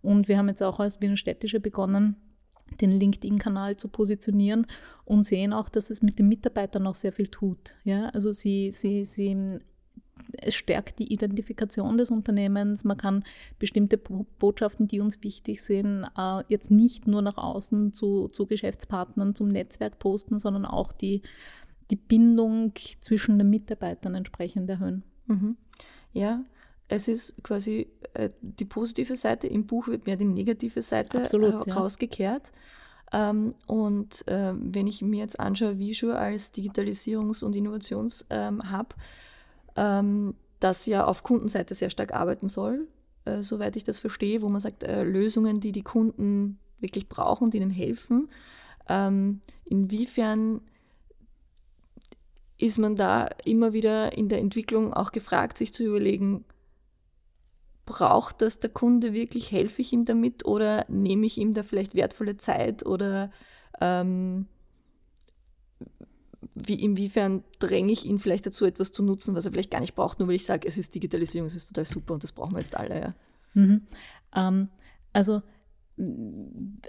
Und 0.00 0.28
wir 0.28 0.38
haben 0.38 0.48
jetzt 0.48 0.62
auch 0.62 0.80
als 0.80 1.00
Wiener 1.00 1.16
Städtische 1.16 1.60
begonnen, 1.60 2.16
den 2.80 2.90
LinkedIn-Kanal 2.90 3.76
zu 3.76 3.88
positionieren 3.88 4.66
und 5.04 5.24
sehen 5.24 5.52
auch, 5.52 5.68
dass 5.68 5.90
es 5.90 6.02
mit 6.02 6.18
den 6.18 6.28
Mitarbeitern 6.28 6.86
auch 6.86 6.94
sehr 6.94 7.12
viel 7.12 7.28
tut. 7.28 7.74
Ja, 7.84 8.08
also 8.08 8.32
sie, 8.32 8.72
sie, 8.72 9.04
sie 9.04 9.58
es 10.38 10.54
stärkt 10.54 10.98
die 10.98 11.12
Identifikation 11.12 11.96
des 11.96 12.10
Unternehmens. 12.10 12.84
Man 12.84 12.96
kann 12.96 13.24
bestimmte 13.58 13.98
Botschaften, 13.98 14.86
die 14.86 15.00
uns 15.00 15.22
wichtig 15.22 15.62
sind, 15.62 16.06
äh, 16.16 16.42
jetzt 16.48 16.70
nicht 16.70 17.06
nur 17.06 17.22
nach 17.22 17.36
außen 17.36 17.92
zu, 17.92 18.28
zu 18.28 18.46
Geschäftspartnern, 18.46 19.34
zum 19.34 19.48
Netzwerk 19.48 19.98
posten, 19.98 20.38
sondern 20.38 20.64
auch 20.64 20.92
die, 20.92 21.22
die 21.90 21.96
Bindung 21.96 22.72
zwischen 23.00 23.38
den 23.38 23.50
Mitarbeitern 23.50 24.14
entsprechend 24.14 24.68
erhöhen. 24.70 25.02
Mhm. 25.26 25.56
Ja, 26.12 26.44
es 26.88 27.08
ist 27.08 27.42
quasi 27.42 27.88
äh, 28.14 28.30
die 28.40 28.66
positive 28.66 29.16
Seite, 29.16 29.46
im 29.46 29.66
Buch 29.66 29.88
wird 29.88 30.06
mehr 30.06 30.16
die 30.16 30.26
negative 30.26 30.82
Seite 30.82 31.22
Absolut, 31.22 31.66
äh, 31.66 31.72
rausgekehrt. 31.72 32.52
Ähm, 33.12 33.54
und 33.66 34.24
wenn 34.26 34.86
ich 34.86 35.02
mir 35.02 35.20
jetzt 35.20 35.38
anschaue, 35.38 35.78
Visure 35.78 36.18
als 36.18 36.52
Digitalisierungs- 36.52 37.44
und 37.44 37.54
Innovationshub, 37.54 38.94
ähm, 39.76 40.34
das 40.60 40.86
ja 40.86 41.04
auf 41.04 41.22
Kundenseite 41.22 41.74
sehr 41.74 41.90
stark 41.90 42.14
arbeiten 42.14 42.48
soll, 42.48 42.88
äh, 43.24 43.42
soweit 43.42 43.76
ich 43.76 43.84
das 43.84 43.98
verstehe, 43.98 44.42
wo 44.42 44.48
man 44.48 44.60
sagt, 44.60 44.82
äh, 44.82 45.02
Lösungen, 45.02 45.60
die 45.60 45.72
die 45.72 45.82
Kunden 45.82 46.58
wirklich 46.78 47.08
brauchen, 47.08 47.50
die 47.50 47.58
ihnen 47.58 47.70
helfen. 47.70 48.28
Ähm, 48.88 49.40
inwiefern 49.64 50.60
ist 52.58 52.78
man 52.78 52.96
da 52.96 53.28
immer 53.44 53.72
wieder 53.72 54.16
in 54.16 54.28
der 54.28 54.38
Entwicklung 54.38 54.92
auch 54.94 55.12
gefragt, 55.12 55.58
sich 55.58 55.72
zu 55.72 55.84
überlegen, 55.84 56.44
braucht 57.86 58.40
das 58.40 58.60
der 58.60 58.70
Kunde 58.70 59.12
wirklich, 59.12 59.52
helfe 59.52 59.82
ich 59.82 59.92
ihm 59.92 60.04
damit 60.04 60.46
oder 60.46 60.86
nehme 60.88 61.26
ich 61.26 61.36
ihm 61.38 61.52
da 61.52 61.62
vielleicht 61.62 61.94
wertvolle 61.94 62.36
Zeit 62.36 62.86
oder 62.86 63.30
ähm, 63.80 64.46
wie, 66.54 66.74
inwiefern 66.74 67.42
dränge 67.58 67.92
ich 67.92 68.04
ihn 68.04 68.18
vielleicht 68.18 68.46
dazu, 68.46 68.64
etwas 68.64 68.92
zu 68.92 69.02
nutzen, 69.02 69.34
was 69.34 69.44
er 69.44 69.52
vielleicht 69.52 69.70
gar 69.70 69.80
nicht 69.80 69.94
braucht, 69.94 70.18
nur 70.18 70.28
weil 70.28 70.36
ich 70.36 70.46
sage, 70.46 70.68
es 70.68 70.78
ist 70.78 70.94
Digitalisierung, 70.94 71.46
es 71.46 71.56
ist 71.56 71.68
total 71.68 71.86
super 71.86 72.14
und 72.14 72.22
das 72.22 72.32
brauchen 72.32 72.52
wir 72.52 72.60
jetzt 72.60 72.76
alle. 72.76 73.00
Ja. 73.00 73.14
Mhm. 73.54 73.82
Ähm, 74.34 74.68
also 75.12 75.42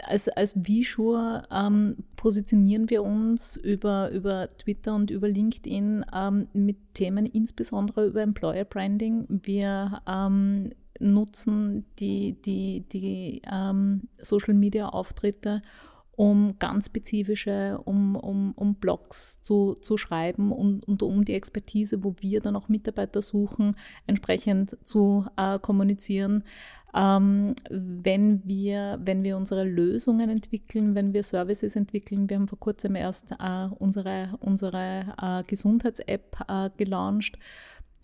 als, 0.04 0.30
als 0.30 0.56
Visure 0.56 1.44
ähm, 1.52 1.98
positionieren 2.16 2.90
wir 2.90 3.04
uns 3.04 3.56
über, 3.56 4.10
über 4.12 4.50
Twitter 4.58 4.96
und 4.96 5.12
über 5.12 5.28
LinkedIn 5.28 6.06
ähm, 6.14 6.48
mit 6.54 6.78
Themen, 6.96 7.26
insbesondere 7.28 8.08
über 8.08 8.22
Employer 8.24 8.66
Branding. 8.66 9.28
Wir 9.44 10.02
ähm, 10.08 10.72
nutzen 11.00 11.86
die, 12.00 12.42
die, 12.42 12.82
die 12.92 13.42
ähm, 13.52 14.08
Social 14.20 14.56
Media 14.56 14.90
Auftritte, 14.90 15.62
um 16.16 16.56
ganz 16.60 16.88
spezifische, 16.88 17.80
um, 17.84 18.16
um, 18.16 18.54
um 18.56 18.76
Blogs 18.76 19.42
zu, 19.42 19.74
zu 19.74 19.98
schreiben 19.98 20.52
und, 20.52 20.88
und 20.88 21.04
um 21.04 21.26
die 21.26 21.34
Expertise, 21.34 22.04
wo 22.04 22.16
wir 22.20 22.40
dann 22.42 22.56
auch 22.56 22.70
Mitarbeiter 22.70 23.22
suchen, 23.22 23.76
entsprechend 24.08 24.78
zu 24.84 25.26
äh, 25.38 25.60
kommunizieren. 25.60 26.44
Ähm, 26.96 27.56
wenn, 27.70 28.42
wir, 28.46 29.00
wenn 29.04 29.26
wir 29.26 29.36
unsere 29.36 29.66
Lösungen 29.66 30.30
entwickeln, 30.30 30.96
wenn 30.96 31.14
wir 31.14 31.24
Services 31.24 31.76
entwickeln, 31.76 32.30
wir 32.30 32.38
haben 32.38 32.48
vor 32.48 32.60
kurzem 32.60 32.96
erst 32.96 33.34
äh, 33.34 33.68
unsere, 33.80 34.38
unsere 34.40 35.14
äh, 35.22 35.44
Gesundheits-App 35.44 36.38
äh, 36.48 36.70
gelauncht, 36.78 37.38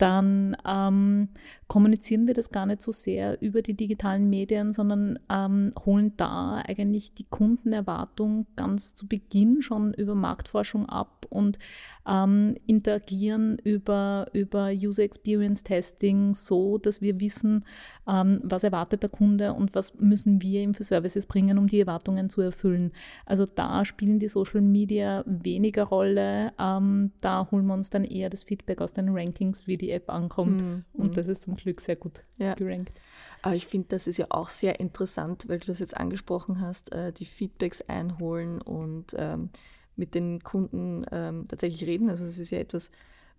dann 0.02 0.56
ähm, 0.66 1.28
kommunizieren 1.68 2.26
wir 2.26 2.34
das 2.34 2.50
gar 2.50 2.66
nicht 2.66 2.82
so 2.82 2.90
sehr 2.90 3.40
über 3.40 3.62
die 3.62 3.74
digitalen 3.74 4.28
Medien, 4.28 4.72
sondern 4.72 5.20
ähm, 5.30 5.72
holen 5.86 6.12
da 6.16 6.60
eigentlich 6.66 7.14
die 7.14 7.24
Kundenerwartung 7.24 8.46
ganz 8.56 8.96
zu 8.96 9.06
Beginn 9.06 9.62
schon 9.62 9.94
über 9.94 10.16
Marktforschung 10.16 10.86
ab 10.86 11.26
und 11.30 11.58
ähm, 12.06 12.56
interagieren 12.66 13.58
über, 13.62 14.26
über 14.32 14.72
User 14.72 15.04
Experience 15.04 15.62
Testing 15.62 16.34
so, 16.34 16.78
dass 16.78 17.00
wir 17.00 17.20
wissen, 17.20 17.64
ähm, 18.08 18.40
was 18.42 18.64
erwartet 18.64 19.04
der 19.04 19.10
Kunde 19.10 19.54
und 19.54 19.74
was 19.74 19.94
müssen 19.94 20.42
wir 20.42 20.60
ihm 20.60 20.74
für 20.74 20.82
Services 20.82 21.26
bringen, 21.26 21.58
um 21.58 21.68
die 21.68 21.80
Erwartungen 21.80 22.28
zu 22.28 22.40
erfüllen. 22.40 22.92
Also 23.24 23.46
da 23.46 23.84
spielen 23.84 24.18
die 24.18 24.28
Social 24.28 24.60
Media 24.60 25.22
weniger 25.26 25.84
Rolle. 25.84 26.52
Ähm, 26.58 27.12
da 27.20 27.48
holen 27.50 27.66
wir 27.66 27.74
uns 27.74 27.90
dann 27.90 28.04
eher 28.04 28.30
das 28.30 28.42
Feedback 28.42 28.80
aus 28.80 28.92
den 28.92 29.08
Rankings, 29.08 29.66
wie 29.66 29.76
die 29.76 29.91
App 29.92 30.10
ankommt. 30.10 30.62
Mhm. 30.62 30.84
Und 30.92 31.08
mhm. 31.08 31.14
das 31.14 31.28
ist 31.28 31.42
zum 31.42 31.54
Glück 31.54 31.80
sehr 31.80 31.96
gut 31.96 32.24
ja. 32.38 32.54
gerankt. 32.54 33.00
Aber 33.42 33.54
ich 33.54 33.66
finde, 33.66 33.88
das 33.88 34.06
ist 34.06 34.18
ja 34.18 34.26
auch 34.30 34.48
sehr 34.48 34.80
interessant, 34.80 35.48
weil 35.48 35.58
du 35.58 35.66
das 35.66 35.78
jetzt 35.78 35.96
angesprochen 35.96 36.60
hast, 36.60 36.92
äh, 36.92 37.12
die 37.12 37.26
Feedbacks 37.26 37.82
einholen 37.82 38.60
und 38.60 39.14
ähm, 39.16 39.50
mit 39.96 40.14
den 40.14 40.42
Kunden 40.42 41.04
ähm, 41.10 41.46
tatsächlich 41.48 41.86
reden. 41.86 42.08
Also 42.08 42.24
es 42.24 42.38
ist 42.38 42.50
ja 42.50 42.58
etwas, 42.58 42.90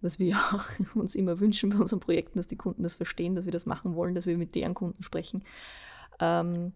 was 0.01 0.19
wir 0.19 0.35
auch 0.53 0.65
uns 0.95 1.15
immer 1.15 1.39
wünschen 1.39 1.69
bei 1.69 1.77
unseren 1.77 1.99
Projekten, 1.99 2.37
dass 2.37 2.47
die 2.47 2.57
Kunden 2.57 2.83
das 2.83 2.95
verstehen, 2.95 3.35
dass 3.35 3.45
wir 3.45 3.51
das 3.51 3.65
machen 3.65 3.95
wollen, 3.95 4.15
dass 4.15 4.25
wir 4.25 4.37
mit 4.37 4.55
deren 4.55 4.73
Kunden 4.73 5.03
sprechen. 5.03 5.43
Ähm, 6.19 6.73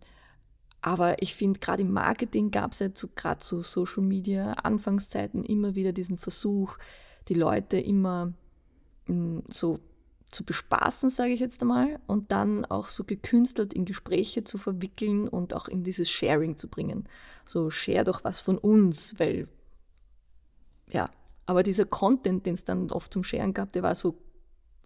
aber 0.81 1.21
ich 1.21 1.35
finde, 1.35 1.59
gerade 1.59 1.81
im 1.81 1.91
Marketing 1.91 2.51
gab 2.51 2.71
es 2.71 2.79
ja 2.79 2.93
zu, 2.93 3.09
gerade 3.09 3.39
zu 3.39 3.61
Social 3.61 4.03
Media 4.03 4.53
Anfangszeiten 4.53 5.43
immer 5.43 5.75
wieder 5.75 5.91
diesen 5.91 6.17
Versuch, 6.17 6.77
die 7.27 7.33
Leute 7.33 7.77
immer 7.77 8.33
so 9.49 9.79
zu 10.29 10.43
bespaßen, 10.43 11.09
sage 11.09 11.31
ich 11.31 11.39
jetzt 11.39 11.61
einmal, 11.61 11.99
und 12.05 12.31
dann 12.31 12.65
auch 12.65 12.87
so 12.87 13.03
gekünstelt 13.03 13.73
in 13.73 13.85
Gespräche 13.85 14.43
zu 14.43 14.57
verwickeln 14.57 15.27
und 15.27 15.53
auch 15.53 15.67
in 15.67 15.83
dieses 15.83 16.09
Sharing 16.09 16.57
zu 16.57 16.67
bringen. 16.67 17.07
So, 17.45 17.69
share 17.71 18.03
doch 18.03 18.23
was 18.23 18.39
von 18.39 18.57
uns, 18.57 19.17
weil, 19.19 19.47
ja, 20.91 21.09
aber 21.45 21.63
dieser 21.63 21.85
Content, 21.85 22.45
den 22.45 22.55
es 22.55 22.65
dann 22.65 22.91
oft 22.91 23.13
zum 23.13 23.23
Sharen 23.23 23.53
gab, 23.53 23.71
der 23.71 23.83
war 23.83 23.95
so 23.95 24.17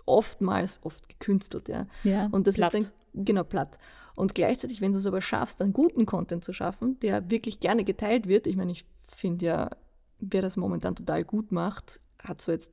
oftmals 0.06 0.80
oft 0.84 1.10
gekünstelt, 1.10 1.70
ja. 1.70 1.88
ja 2.04 2.28
und 2.32 2.46
das 2.46 2.56
platt. 2.56 2.74
ist 2.75 2.94
dann, 3.13 3.25
genau, 3.25 3.44
platt. 3.44 3.80
Und 4.16 4.36
gleichzeitig, 4.36 4.82
wenn 4.82 4.92
du 4.92 5.00
es 5.00 5.08
aber 5.08 5.22
schaffst, 5.22 5.62
dann 5.62 5.74
guten 5.74 6.06
Content 6.06 6.44
zu 6.44 6.54
schaffen, 6.54 7.00
der 7.00 7.32
wirklich 7.32 7.60
gerne 7.60 7.84
geteilt 7.84 8.28
wird, 8.28 8.46
ich 8.46 8.58
meine, 8.58 8.72
ich 8.72 8.86
finde 9.08 9.46
ja, 9.46 9.70
wer 10.20 10.44
das 10.44 10.58
momentan 10.58 10.96
total 10.96 11.24
gut 11.24 11.51
macht, 11.51 12.00
hat 12.20 12.42
zwar 12.42 12.54
jetzt 12.54 12.72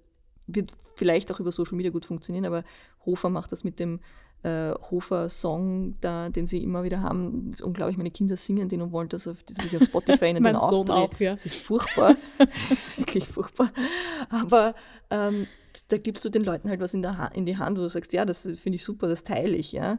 wird 0.49 0.73
vielleicht 0.97 1.31
auch 1.33 1.41
über 1.41 1.53
Social 1.53 1.77
Media 1.77 1.93
gut 1.93 2.05
funktionieren, 2.05 2.45
aber 2.45 2.65
Hofer 3.07 3.31
macht 3.31 3.53
das 3.53 3.65
mit 3.65 3.79
dem 3.79 4.01
äh, 4.43 4.73
Hofer-Song, 4.91 6.01
den 6.01 6.47
sie 6.47 6.63
immer 6.63 6.85
wieder 6.85 7.03
haben. 7.03 7.51
Das 7.51 7.61
ist 7.61 7.67
unglaublich, 7.67 7.97
meine 7.97 8.11
Kinder 8.11 8.37
singen 8.37 8.69
den 8.69 8.83
und 8.83 8.93
wollen 8.93 9.09
das 9.09 9.27
auf, 9.27 9.43
das 9.43 9.59
auf 9.59 9.83
Spotify 9.83 10.27
in 10.31 10.43
den 10.43 10.55
Sohn 10.55 10.91
auch, 10.91 11.13
ja. 11.19 11.33
Das 11.33 11.47
ist 11.47 11.63
furchtbar. 11.63 12.17
das 12.39 12.71
ist 12.71 12.99
wirklich 12.99 13.27
furchtbar. 13.27 13.73
Aber 14.31 14.75
ähm, 15.11 15.47
da 15.89 15.99
gibst 15.99 16.25
du 16.25 16.29
den 16.29 16.45
Leuten 16.45 16.69
halt 16.69 16.81
was 16.81 16.95
in, 16.95 17.03
der 17.03 17.31
in 17.35 17.47
die 17.47 17.57
Hand, 17.57 17.79
wo 17.79 17.83
du 17.83 17.89
sagst, 17.89 18.13
ja, 18.13 18.25
das 18.25 18.43
finde 18.43 18.77
ich 18.77 18.85
super, 18.85 19.09
das 19.09 19.25
teile 19.25 19.57
ich. 19.57 19.73
Ja? 19.73 19.99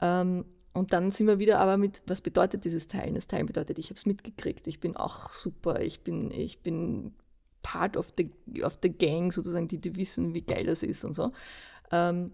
Ähm, 0.00 0.44
und 0.74 0.92
dann 0.92 1.10
sind 1.10 1.26
wir 1.26 1.38
wieder 1.38 1.58
aber 1.58 1.76
mit, 1.76 2.02
was 2.06 2.20
bedeutet 2.20 2.64
dieses 2.64 2.88
Teilen? 2.88 3.14
Das 3.14 3.26
Teilen 3.26 3.46
bedeutet, 3.46 3.78
ich 3.78 3.86
habe 3.86 3.96
es 3.96 4.06
mitgekriegt, 4.06 4.66
ich 4.66 4.80
bin 4.80 4.96
auch 4.96 5.30
super, 5.32 5.80
ich 5.80 6.00
bin, 6.00 6.30
ich 6.30 6.60
bin 6.60 7.14
part 7.68 7.98
of 7.98 8.14
the, 8.16 8.30
of 8.62 8.78
the 8.82 8.88
gang 8.88 9.30
sozusagen, 9.30 9.68
die, 9.68 9.78
die 9.78 9.94
wissen, 9.96 10.32
wie 10.32 10.40
geil 10.40 10.64
das 10.64 10.82
ist 10.82 11.04
und 11.04 11.12
so. 11.12 11.32
Ähm, 11.90 12.30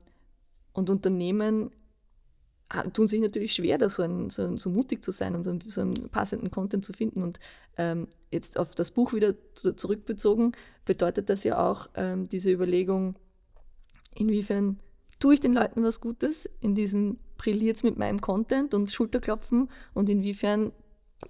und 0.72 0.90
Unternehmen 0.90 1.70
ah, 2.68 2.84
tun 2.84 3.08
sich 3.08 3.20
natürlich 3.20 3.52
schwer, 3.52 3.76
da 3.76 3.88
so, 3.88 4.04
ein, 4.04 4.30
so, 4.30 4.56
so 4.56 4.70
mutig 4.70 5.02
zu 5.02 5.10
sein 5.10 5.34
und 5.34 5.42
so 5.42 5.80
einen 5.80 6.08
passenden 6.10 6.52
Content 6.52 6.84
zu 6.84 6.92
finden. 6.92 7.24
Und 7.24 7.40
ähm, 7.76 8.06
jetzt 8.30 8.58
auf 8.60 8.76
das 8.76 8.92
Buch 8.92 9.12
wieder 9.12 9.34
zu, 9.54 9.74
zurückbezogen, 9.74 10.52
bedeutet 10.84 11.28
das 11.28 11.42
ja 11.42 11.58
auch 11.58 11.88
ähm, 11.96 12.28
diese 12.28 12.52
Überlegung, 12.52 13.16
inwiefern 14.14 14.78
tue 15.18 15.34
ich 15.34 15.40
den 15.40 15.54
Leuten 15.54 15.82
was 15.82 16.00
Gutes, 16.00 16.48
in 16.60 16.76
diesen 16.76 17.18
brilliert 17.38 17.76
es 17.78 17.82
mit 17.82 17.98
meinem 17.98 18.20
Content 18.20 18.72
und 18.72 18.92
Schulterklopfen 18.92 19.68
und 19.94 20.08
inwiefern 20.08 20.70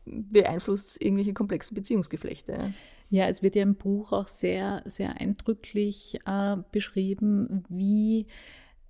beeinflusst 0.05 0.89
es 0.89 1.01
irgendwelche 1.01 1.33
komplexen 1.33 1.75
Beziehungsgeflechte. 1.75 2.75
Ja, 3.15 3.29
es 3.29 3.45
wird 3.45 3.55
ja 3.55 3.63
im 3.63 3.77
Buch 3.77 4.11
auch 4.11 4.27
sehr, 4.27 4.83
sehr 4.87 5.21
eindrücklich 5.21 6.19
äh, 6.27 6.57
beschrieben, 6.73 7.63
wie, 7.69 8.27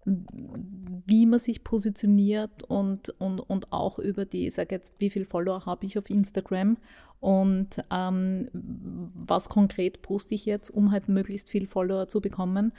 wie 0.07 1.27
man 1.27 1.39
sich 1.39 1.63
positioniert 1.63 2.63
und, 2.63 3.11
und, 3.21 3.41
und 3.41 3.71
auch 3.71 3.99
über 3.99 4.25
die, 4.25 4.47
ich 4.47 4.55
sage 4.55 4.77
jetzt, 4.77 4.95
wie 4.97 5.11
viele 5.11 5.27
Follower 5.27 5.67
habe 5.67 5.85
ich 5.85 5.99
auf 5.99 6.09
Instagram 6.09 6.79
und 7.21 7.85
ähm, 7.91 8.49
was 8.53 9.51
konkret 9.51 10.01
poste 10.01 10.35
ich 10.35 10.47
jetzt, 10.47 10.71
um 10.71 10.91
halt 10.91 11.11
möglichst 11.11 11.51
viel 11.51 11.67
Follower 11.67 12.09
zu 12.09 12.23
bekommen. 12.23 12.73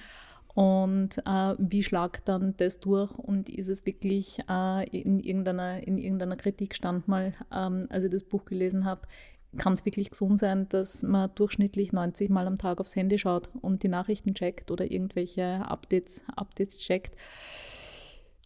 Und 0.56 1.18
äh, 1.28 1.54
wie 1.60 1.84
schlagt 1.84 2.28
dann 2.30 2.56
das 2.58 2.80
durch 2.80 3.12
und 3.12 3.50
ist 3.50 3.68
es 3.68 3.86
wirklich 3.86 4.40
äh, 4.50 4.88
in, 4.90 5.20
irgendeiner, 5.20 5.86
in 5.86 5.98
irgendeiner 6.00 6.38
Kritik 6.38 6.74
stand 6.74 7.08
mal, 7.10 7.34
ähm, 7.54 7.86
als 7.90 8.06
ich 8.06 8.10
das 8.10 8.24
Buch 8.24 8.46
gelesen 8.46 8.86
habe, 8.86 9.02
kann 9.58 9.74
es 9.74 9.86
wirklich 9.86 10.10
gesund 10.10 10.40
sein, 10.40 10.68
dass 10.70 11.04
man 11.04 11.30
durchschnittlich 11.36 11.94
90 11.94 12.30
Mal 12.30 12.48
am 12.48 12.58
Tag 12.58 12.80
aufs 12.80 12.96
Handy 12.96 13.18
schaut 13.18 13.50
und 13.62 13.84
die 13.84 13.90
Nachrichten 13.90 14.34
checkt 14.34 14.72
oder 14.72 14.90
irgendwelche 14.92 15.66
Updates, 15.68 16.24
Updates 16.36 16.78
checkt. 16.78 17.16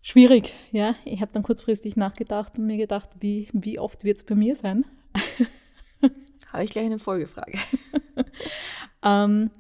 Schwierig, 0.02 0.54
ja. 0.72 0.96
Ich 1.06 1.22
habe 1.22 1.32
dann 1.32 1.44
kurzfristig 1.44 1.96
nachgedacht 1.96 2.58
und 2.58 2.66
mir 2.66 2.78
gedacht, 2.78 3.10
wie, 3.20 3.50
wie 3.54 3.80
oft 3.80 4.04
wird 4.04 4.18
es 4.18 4.24
bei 4.24 4.36
mir 4.36 4.56
sein? 4.56 4.86
habe 6.52 6.64
ich 6.64 6.72
gleich 6.72 6.86
eine 6.86 7.00
Folgefrage. 7.00 7.58
ähm, 9.04 9.52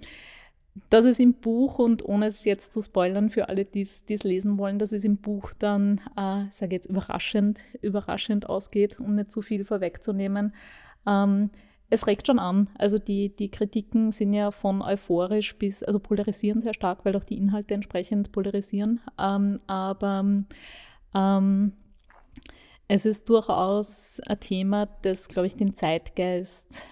dass 0.89 1.05
es 1.05 1.19
im 1.19 1.33
Buch 1.33 1.77
und 1.79 2.05
ohne 2.05 2.27
es 2.27 2.45
jetzt 2.45 2.73
zu 2.73 2.81
spoilern 2.81 3.29
für 3.29 3.49
alle, 3.49 3.65
die 3.65 3.81
es 3.81 4.23
lesen 4.23 4.57
wollen, 4.57 4.79
dass 4.79 4.91
es 4.91 5.03
im 5.03 5.17
Buch 5.17 5.53
dann, 5.57 6.01
äh, 6.15 6.45
sage 6.49 6.75
jetzt 6.75 6.89
überraschend, 6.89 7.61
überraschend 7.81 8.47
ausgeht, 8.47 8.99
um 8.99 9.11
nicht 9.13 9.31
zu 9.31 9.41
viel 9.41 9.65
vorwegzunehmen. 9.65 10.53
Ähm, 11.07 11.49
es 11.89 12.05
regt 12.05 12.27
schon 12.27 12.39
an. 12.39 12.69
Also 12.77 12.99
die, 12.99 13.35
die 13.35 13.49
Kritiken 13.49 14.11
sind 14.11 14.33
ja 14.33 14.51
von 14.51 14.81
euphorisch 14.81 15.57
bis, 15.57 15.83
also 15.83 15.99
polarisieren 15.99 16.61
sehr 16.61 16.73
stark, 16.73 17.03
weil 17.03 17.15
auch 17.15 17.23
die 17.23 17.37
Inhalte 17.37 17.73
entsprechend 17.73 18.31
polarisieren. 18.31 19.01
Ähm, 19.17 19.57
aber 19.65 20.43
ähm, 21.15 21.73
es 22.87 23.05
ist 23.05 23.29
durchaus 23.29 24.19
ein 24.27 24.39
Thema, 24.39 24.87
das, 25.01 25.27
glaube 25.27 25.47
ich, 25.47 25.55
den 25.55 25.73
Zeitgeist 25.73 26.87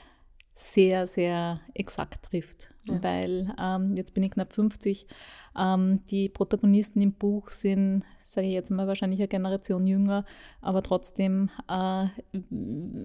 sehr, 0.59 1.05
sehr 1.05 1.61
exakt 1.75 2.25
trifft. 2.25 2.73
Ja. 2.87 3.03
Weil 3.03 3.53
ähm, 3.61 3.95
jetzt 3.95 4.15
bin 4.15 4.23
ich 4.23 4.31
knapp 4.31 4.51
50. 4.51 5.05
Ähm, 5.55 6.01
die 6.09 6.29
Protagonisten 6.29 6.99
im 6.99 7.13
Buch 7.13 7.51
sind, 7.51 8.03
sage 8.23 8.47
ich 8.47 8.53
jetzt 8.53 8.71
mal, 8.71 8.87
wahrscheinlich 8.87 9.19
eine 9.19 9.27
Generation 9.27 9.85
jünger, 9.85 10.25
aber 10.61 10.81
trotzdem, 10.81 11.51
äh, 11.69 12.07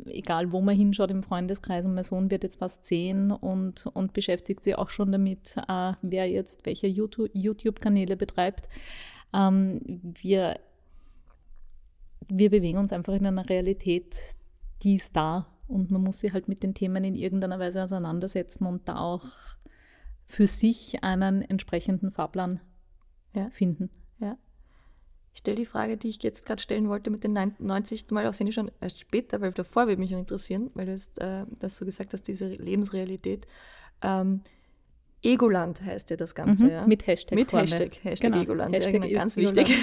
egal 0.06 0.50
wo 0.52 0.62
man 0.62 0.74
hinschaut 0.74 1.10
im 1.10 1.22
Freundeskreis, 1.22 1.84
und 1.84 1.94
mein 1.94 2.04
Sohn 2.04 2.30
wird 2.30 2.42
jetzt 2.42 2.58
fast 2.58 2.86
zehn 2.86 3.30
und, 3.30 3.84
und 3.92 4.14
beschäftigt 4.14 4.64
sich 4.64 4.78
auch 4.78 4.88
schon 4.88 5.12
damit, 5.12 5.54
äh, 5.68 5.92
wer 6.00 6.30
jetzt 6.30 6.64
welche 6.64 6.86
YouTube-Kanäle 6.86 8.16
betreibt. 8.16 8.70
Ähm, 9.34 10.00
wir, 10.22 10.58
wir 12.28 12.48
bewegen 12.48 12.78
uns 12.78 12.94
einfach 12.94 13.12
in 13.12 13.26
einer 13.26 13.46
Realität, 13.46 14.36
die 14.82 14.94
ist 14.94 15.14
da 15.14 15.46
und 15.72 15.90
man 15.90 16.02
muss 16.02 16.20
sich 16.20 16.32
halt 16.32 16.48
mit 16.48 16.62
den 16.62 16.74
Themen 16.74 17.02
in 17.04 17.14
irgendeiner 17.14 17.58
Weise 17.58 17.82
auseinandersetzen 17.82 18.66
und 18.66 18.88
da 18.88 18.98
auch 18.98 19.24
für 20.24 20.46
sich 20.46 21.02
einen 21.02 21.42
entsprechenden 21.42 22.10
Fahrplan 22.10 22.60
ja. 23.34 23.50
finden. 23.50 23.90
Ja. 24.18 24.36
Ich 25.32 25.40
stelle 25.40 25.56
die 25.56 25.66
Frage, 25.66 25.96
die 25.96 26.08
ich 26.08 26.22
jetzt 26.22 26.44
gerade 26.44 26.60
stellen 26.60 26.88
wollte, 26.88 27.10
mit 27.10 27.24
den 27.24 27.54
90 27.58 28.10
Mal 28.10 28.26
aufs 28.26 28.38
Handy 28.38 28.52
schon 28.52 28.70
erst 28.80 29.00
später, 29.00 29.40
weil 29.40 29.52
davor 29.52 29.86
würde 29.86 30.00
mich 30.00 30.10
noch 30.10 30.18
interessieren, 30.18 30.70
weil 30.74 30.86
du 30.86 30.92
jetzt, 30.92 31.18
äh, 31.20 31.46
das 31.58 31.76
so 31.76 31.84
gesagt 31.84 32.12
hast, 32.12 32.28
diese 32.28 32.48
Lebensrealität. 32.48 33.46
Ähm, 34.02 34.42
Egoland 35.22 35.80
heißt 35.80 36.10
ja 36.10 36.16
das 36.16 36.34
Ganze. 36.34 36.66
Mhm, 36.66 36.70
ja? 36.70 36.86
Mit 36.86 37.06
Hashtag. 37.06 37.36
Mit 37.36 37.50
vorne. 37.50 37.66
Hashtag, 37.66 38.04
Hashtag 38.04 38.32
genau. 38.32 38.42
Egoland, 38.42 38.74
Hashtag 38.74 38.94
ja, 38.94 39.00
genau, 39.00 39.20
ganz 39.20 39.36
wichtig. 39.36 39.74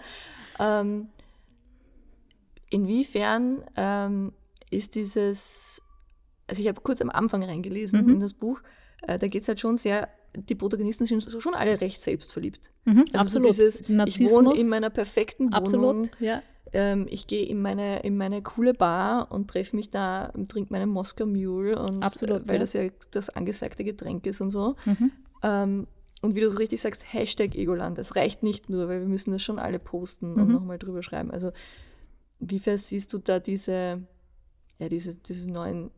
ähm, 0.58 1.08
inwiefern 2.70 3.64
ähm, 3.76 4.32
ist 4.74 4.94
dieses, 4.94 5.82
also 6.46 6.60
ich 6.60 6.68
habe 6.68 6.80
kurz 6.80 7.00
am 7.00 7.10
Anfang 7.10 7.42
reingelesen 7.42 8.02
mhm. 8.04 8.10
in 8.10 8.20
das 8.20 8.34
Buch, 8.34 8.60
äh, 9.02 9.18
da 9.18 9.28
geht 9.28 9.42
es 9.42 9.48
halt 9.48 9.60
schon 9.60 9.76
sehr, 9.76 10.08
die 10.36 10.54
Protagonisten 10.54 11.06
sind 11.06 11.22
schon 11.22 11.54
alle 11.54 11.80
recht 11.80 12.02
selbstverliebt. 12.02 12.72
Mhm, 12.84 13.04
also 13.12 13.18
absolut. 13.18 13.44
So 13.44 13.50
dieses, 13.50 13.88
Narzissmus. 13.88 14.30
ich 14.30 14.36
wohne 14.36 14.60
in 14.60 14.68
meiner 14.68 14.90
perfekten 14.90 15.52
Wohnung. 15.52 15.54
Absolut, 15.54 16.10
ja. 16.20 16.42
Ähm, 16.72 17.06
ich 17.08 17.26
gehe 17.28 17.46
in 17.46 17.62
meine, 17.62 18.00
in 18.00 18.16
meine 18.16 18.42
coole 18.42 18.74
Bar 18.74 19.30
und 19.30 19.48
treffe 19.48 19.76
mich 19.76 19.90
da, 19.90 20.32
trinke 20.48 20.72
meinen 20.72 20.90
Moskau 20.90 21.24
Mule 21.26 21.78
und 21.78 22.02
absolut, 22.02 22.42
äh, 22.42 22.48
weil 22.48 22.56
ja. 22.56 22.60
das 22.60 22.72
ja 22.72 22.88
das 23.12 23.30
angesagte 23.30 23.84
Getränk 23.84 24.26
ist 24.26 24.40
und 24.40 24.50
so. 24.50 24.74
Mhm. 24.84 25.12
Ähm, 25.42 25.86
und 26.22 26.34
wie 26.34 26.40
du 26.40 26.48
richtig 26.58 26.80
sagst, 26.80 27.12
Hashtag 27.12 27.54
Egoland, 27.54 27.98
das 27.98 28.16
reicht 28.16 28.42
nicht 28.42 28.70
nur, 28.70 28.88
weil 28.88 29.00
wir 29.00 29.06
müssen 29.06 29.30
das 29.30 29.42
schon 29.42 29.58
alle 29.58 29.78
posten 29.78 30.32
Mhm. 30.32 30.40
und 30.40 30.48
nochmal 30.48 30.78
drüber 30.78 31.02
schreiben. 31.02 31.30
Also 31.30 31.52
inwiefern 32.40 32.78
siehst 32.78 33.12
du 33.12 33.18
da 33.18 33.38
diese, 33.38 34.02
ja, 34.78 34.88
diese, 34.88 35.16
diesen 35.16 35.52
neuen, 35.52 35.90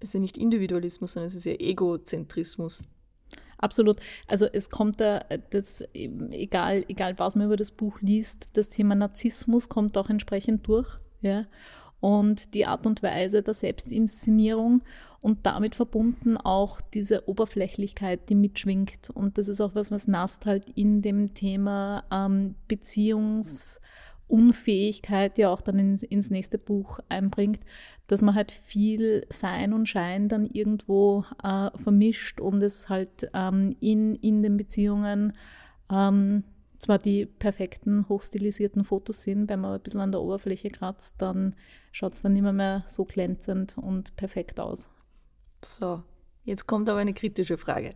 es 0.00 0.10
ist 0.10 0.14
ja 0.14 0.20
nicht 0.20 0.38
Individualismus, 0.38 1.12
sondern 1.12 1.28
es 1.28 1.34
ist 1.34 1.44
ja 1.44 1.52
Egozentrismus. 1.52 2.84
Absolut. 3.58 3.98
Also 4.26 4.46
es 4.46 4.68
kommt 4.68 5.00
da, 5.00 5.20
das, 5.50 5.82
egal, 5.92 6.84
egal 6.88 7.18
was 7.18 7.36
man 7.36 7.46
über 7.46 7.56
das 7.56 7.70
Buch 7.70 8.00
liest, 8.00 8.46
das 8.54 8.68
Thema 8.68 8.94
Narzissmus 8.94 9.68
kommt 9.68 9.96
auch 9.96 10.10
entsprechend 10.10 10.66
durch. 10.66 10.98
Ja? 11.20 11.46
Und 12.00 12.52
die 12.52 12.66
Art 12.66 12.86
und 12.86 13.02
Weise 13.02 13.42
der 13.42 13.54
Selbstinszenierung 13.54 14.82
und 15.20 15.46
damit 15.46 15.74
verbunden 15.74 16.36
auch 16.36 16.82
diese 16.82 17.26
Oberflächlichkeit, 17.26 18.28
die 18.28 18.34
mitschwingt. 18.34 19.08
Und 19.14 19.38
das 19.38 19.48
ist 19.48 19.62
auch 19.62 19.74
was, 19.74 19.90
was 19.90 20.08
Nast 20.08 20.44
halt 20.44 20.68
in 20.74 21.00
dem 21.00 21.32
Thema 21.32 22.04
ähm, 22.10 22.56
Beziehungs- 22.68 23.80
Unfähigkeit 24.34 25.38
ja 25.38 25.48
auch 25.50 25.60
dann 25.60 25.78
ins, 25.78 26.02
ins 26.02 26.28
nächste 26.28 26.58
Buch 26.58 26.98
einbringt, 27.08 27.60
dass 28.08 28.20
man 28.20 28.34
halt 28.34 28.50
viel 28.50 29.24
Sein 29.30 29.72
und 29.72 29.88
Schein 29.88 30.28
dann 30.28 30.44
irgendwo 30.44 31.24
äh, 31.44 31.70
vermischt 31.76 32.40
und 32.40 32.60
es 32.60 32.88
halt 32.88 33.30
ähm, 33.32 33.76
in, 33.78 34.16
in 34.16 34.42
den 34.42 34.56
Beziehungen 34.56 35.34
ähm, 35.88 36.42
zwar 36.78 36.98
die 36.98 37.26
perfekten, 37.26 38.08
hochstilisierten 38.08 38.82
Fotos 38.82 39.22
sind, 39.22 39.48
wenn 39.48 39.60
man 39.60 39.74
ein 39.74 39.80
bisschen 39.80 40.00
an 40.00 40.10
der 40.10 40.20
Oberfläche 40.20 40.68
kratzt, 40.68 41.14
dann 41.18 41.54
schaut 41.92 42.14
es 42.14 42.22
dann 42.22 42.34
immer 42.34 42.52
mehr 42.52 42.82
so 42.86 43.04
glänzend 43.04 43.78
und 43.78 44.16
perfekt 44.16 44.58
aus. 44.58 44.90
So, 45.64 46.02
jetzt 46.42 46.66
kommt 46.66 46.88
aber 46.88 46.98
eine 46.98 47.14
kritische 47.14 47.56
Frage. 47.56 47.90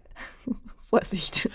Vorsicht. 0.89 1.51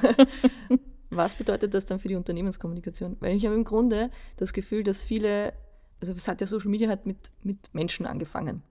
Was 1.16 1.34
bedeutet 1.34 1.74
das 1.74 1.84
dann 1.84 1.98
für 1.98 2.08
die 2.08 2.16
Unternehmenskommunikation? 2.16 3.16
Weil 3.20 3.36
ich 3.36 3.44
habe 3.44 3.54
im 3.54 3.64
Grunde 3.64 4.10
das 4.36 4.52
Gefühl, 4.52 4.82
dass 4.82 5.04
viele, 5.04 5.52
also 6.00 6.12
es 6.12 6.28
hat 6.28 6.40
ja 6.40 6.46
Social 6.46 6.70
Media 6.70 6.88
hat 6.88 7.06
mit, 7.06 7.30
mit 7.42 7.72
Menschen 7.72 8.06
angefangen. 8.06 8.62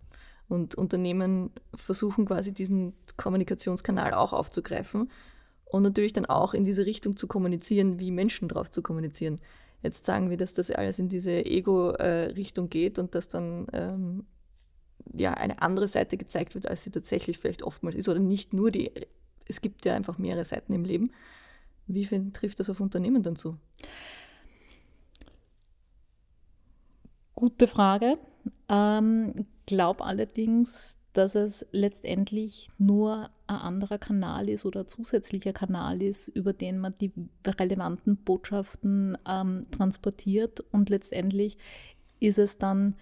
Und 0.48 0.76
Unternehmen 0.76 1.52
versuchen 1.74 2.26
quasi 2.26 2.54
diesen 2.54 2.94
Kommunikationskanal 3.18 4.14
auch 4.14 4.34
aufzugreifen 4.34 5.10
und 5.66 5.84
natürlich 5.84 6.14
dann 6.14 6.26
auch 6.26 6.54
in 6.54 6.66
diese 6.66 6.86
Richtung 6.86 7.18
zu 7.18 7.28
kommunizieren, 7.28 8.00
wie 8.00 8.12
Menschen 8.12 8.48
drauf 8.48 8.70
zu 8.70 8.84
kommunizieren. 8.84 9.40
Jetzt 9.82 10.06
sagen 10.06 10.30
wir, 10.30 10.38
dass 10.38 10.54
das 10.54 10.70
alles 10.72 11.00
in 11.00 11.10
diese 11.10 11.46
Ego-Richtung 11.46 12.70
geht 12.70 13.00
und 13.00 13.16
dass 13.16 13.28
dann 13.28 13.68
ähm, 13.74 14.26
ja 15.14 15.34
eine 15.34 15.62
andere 15.62 15.88
Seite 15.88 16.18
gezeigt 16.18 16.56
wird, 16.56 16.68
als 16.68 16.84
sie 16.84 16.92
tatsächlich 16.92 17.38
vielleicht 17.38 17.64
oftmals 17.64 17.96
ist. 17.96 18.08
Oder 18.08 18.20
nicht 18.20 18.54
nur 18.54 18.72
die, 18.72 18.92
es 19.48 19.62
gibt 19.62 19.86
ja 19.86 19.96
einfach 19.96 20.18
mehrere 20.18 20.46
Seiten 20.46 20.74
im 20.74 20.86
Leben. 20.86 21.12
Wie 21.88 22.06
viel 22.06 22.32
trifft 22.32 22.60
das 22.60 22.70
auf 22.70 22.80
Unternehmen 22.80 23.24
dann 23.24 23.36
zu? 23.36 23.58
Gute 27.36 27.68
Frage. 27.68 28.18
Ähm, 28.70 29.46
glaub 29.66 30.02
allerdings, 30.02 30.98
dass 31.14 31.36
es 31.36 31.66
letztendlich 31.72 32.70
nur 32.78 33.30
ein 33.48 33.56
anderer 33.56 33.98
Kanal 33.98 34.50
ist 34.50 34.66
oder 34.66 34.82
ein 34.82 34.88
zusätzlicher 34.88 35.54
Kanal 35.54 36.02
ist, 36.02 36.28
über 36.28 36.54
den 36.54 36.80
man 36.80 36.96
die 36.96 37.12
relevanten 37.46 38.18
Botschaften 38.18 39.18
ähm, 39.28 39.68
transportiert. 39.72 40.62
Und 40.72 40.90
letztendlich 40.90 41.58
ist 42.20 42.40
es 42.40 42.58
dann 42.58 42.96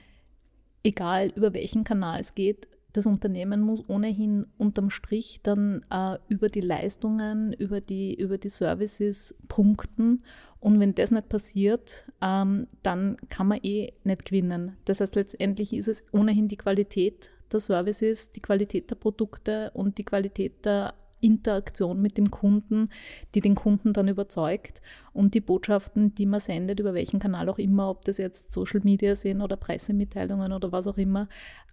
egal, 0.83 1.31
über 1.35 1.53
welchen 1.53 1.83
Kanal 1.83 2.19
es 2.19 2.35
geht, 2.35 2.67
das 2.93 3.05
Unternehmen 3.05 3.61
muss 3.61 3.87
ohnehin 3.89 4.45
unterm 4.57 4.89
Strich 4.89 5.39
dann 5.43 5.81
äh, 5.89 6.17
über 6.27 6.49
die 6.49 6.61
Leistungen, 6.61 7.53
über 7.53 7.81
die, 7.81 8.13
über 8.15 8.37
die 8.37 8.49
Services 8.49 9.35
punkten. 9.47 10.23
Und 10.59 10.79
wenn 10.79 10.93
das 10.93 11.11
nicht 11.11 11.29
passiert, 11.29 12.05
ähm, 12.21 12.67
dann 12.83 13.17
kann 13.29 13.47
man 13.47 13.59
eh 13.63 13.93
nicht 14.03 14.25
gewinnen. 14.25 14.77
Das 14.85 15.01
heißt, 15.01 15.15
letztendlich 15.15 15.73
ist 15.73 15.87
es 15.87 16.03
ohnehin 16.11 16.47
die 16.47 16.57
Qualität 16.57 17.31
der 17.51 17.59
Services, 17.59 18.31
die 18.31 18.41
Qualität 18.41 18.89
der 18.89 18.95
Produkte 18.95 19.71
und 19.73 19.97
die 19.97 20.05
Qualität 20.05 20.65
der 20.65 20.93
Interaktion 21.21 22.01
mit 22.01 22.17
dem 22.17 22.31
Kunden, 22.31 22.89
die 23.33 23.41
den 23.41 23.55
Kunden 23.55 23.93
dann 23.93 24.07
überzeugt 24.07 24.81
und 25.13 25.33
die 25.33 25.41
Botschaften, 25.41 26.13
die 26.15 26.25
man 26.25 26.39
sendet, 26.39 26.79
über 26.79 26.93
welchen 26.93 27.19
Kanal 27.19 27.49
auch 27.49 27.59
immer, 27.59 27.89
ob 27.89 28.05
das 28.05 28.17
jetzt 28.17 28.51
Social 28.51 28.81
Media 28.83 29.15
sind 29.15 29.41
oder 29.41 29.55
Pressemitteilungen 29.55 30.51
oder 30.51 30.71
was 30.71 30.87
auch 30.87 30.97
immer, 30.97 31.27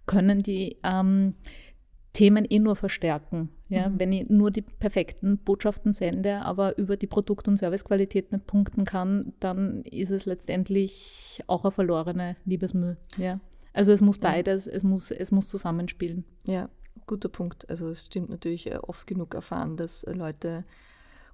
können 0.05 0.39
die 0.39 0.77
ähm, 0.83 1.35
Themen 2.13 2.45
eh 2.49 2.59
nur 2.59 2.75
verstärken. 2.75 3.49
Ja? 3.69 3.89
Mhm. 3.89 3.99
Wenn 3.99 4.11
ich 4.11 4.29
nur 4.29 4.51
die 4.51 4.61
perfekten 4.61 5.37
Botschaften 5.37 5.93
sende, 5.93 6.41
aber 6.41 6.77
über 6.77 6.97
die 6.97 7.07
Produkt- 7.07 7.47
und 7.47 7.57
Servicequalität 7.57 8.31
nicht 8.31 8.47
punkten 8.47 8.85
kann, 8.85 9.33
dann 9.39 9.83
ist 9.83 10.11
es 10.11 10.25
letztendlich 10.25 11.41
auch 11.47 11.63
eine 11.63 11.71
verlorene 11.71 12.35
Liebesmühe. 12.45 12.97
Ja? 13.17 13.39
Also 13.73 13.91
es 13.91 14.01
muss 14.01 14.17
beides, 14.17 14.67
es 14.67 14.83
muss, 14.83 15.11
es 15.11 15.31
muss 15.31 15.47
zusammenspielen. 15.47 16.25
Ja, 16.45 16.69
guter 17.05 17.29
Punkt. 17.29 17.69
Also 17.69 17.89
es 17.89 18.05
stimmt 18.05 18.29
natürlich 18.29 18.71
äh, 18.71 18.77
oft 18.77 19.07
genug 19.07 19.33
erfahren, 19.33 19.77
dass 19.77 20.05
Leute 20.05 20.65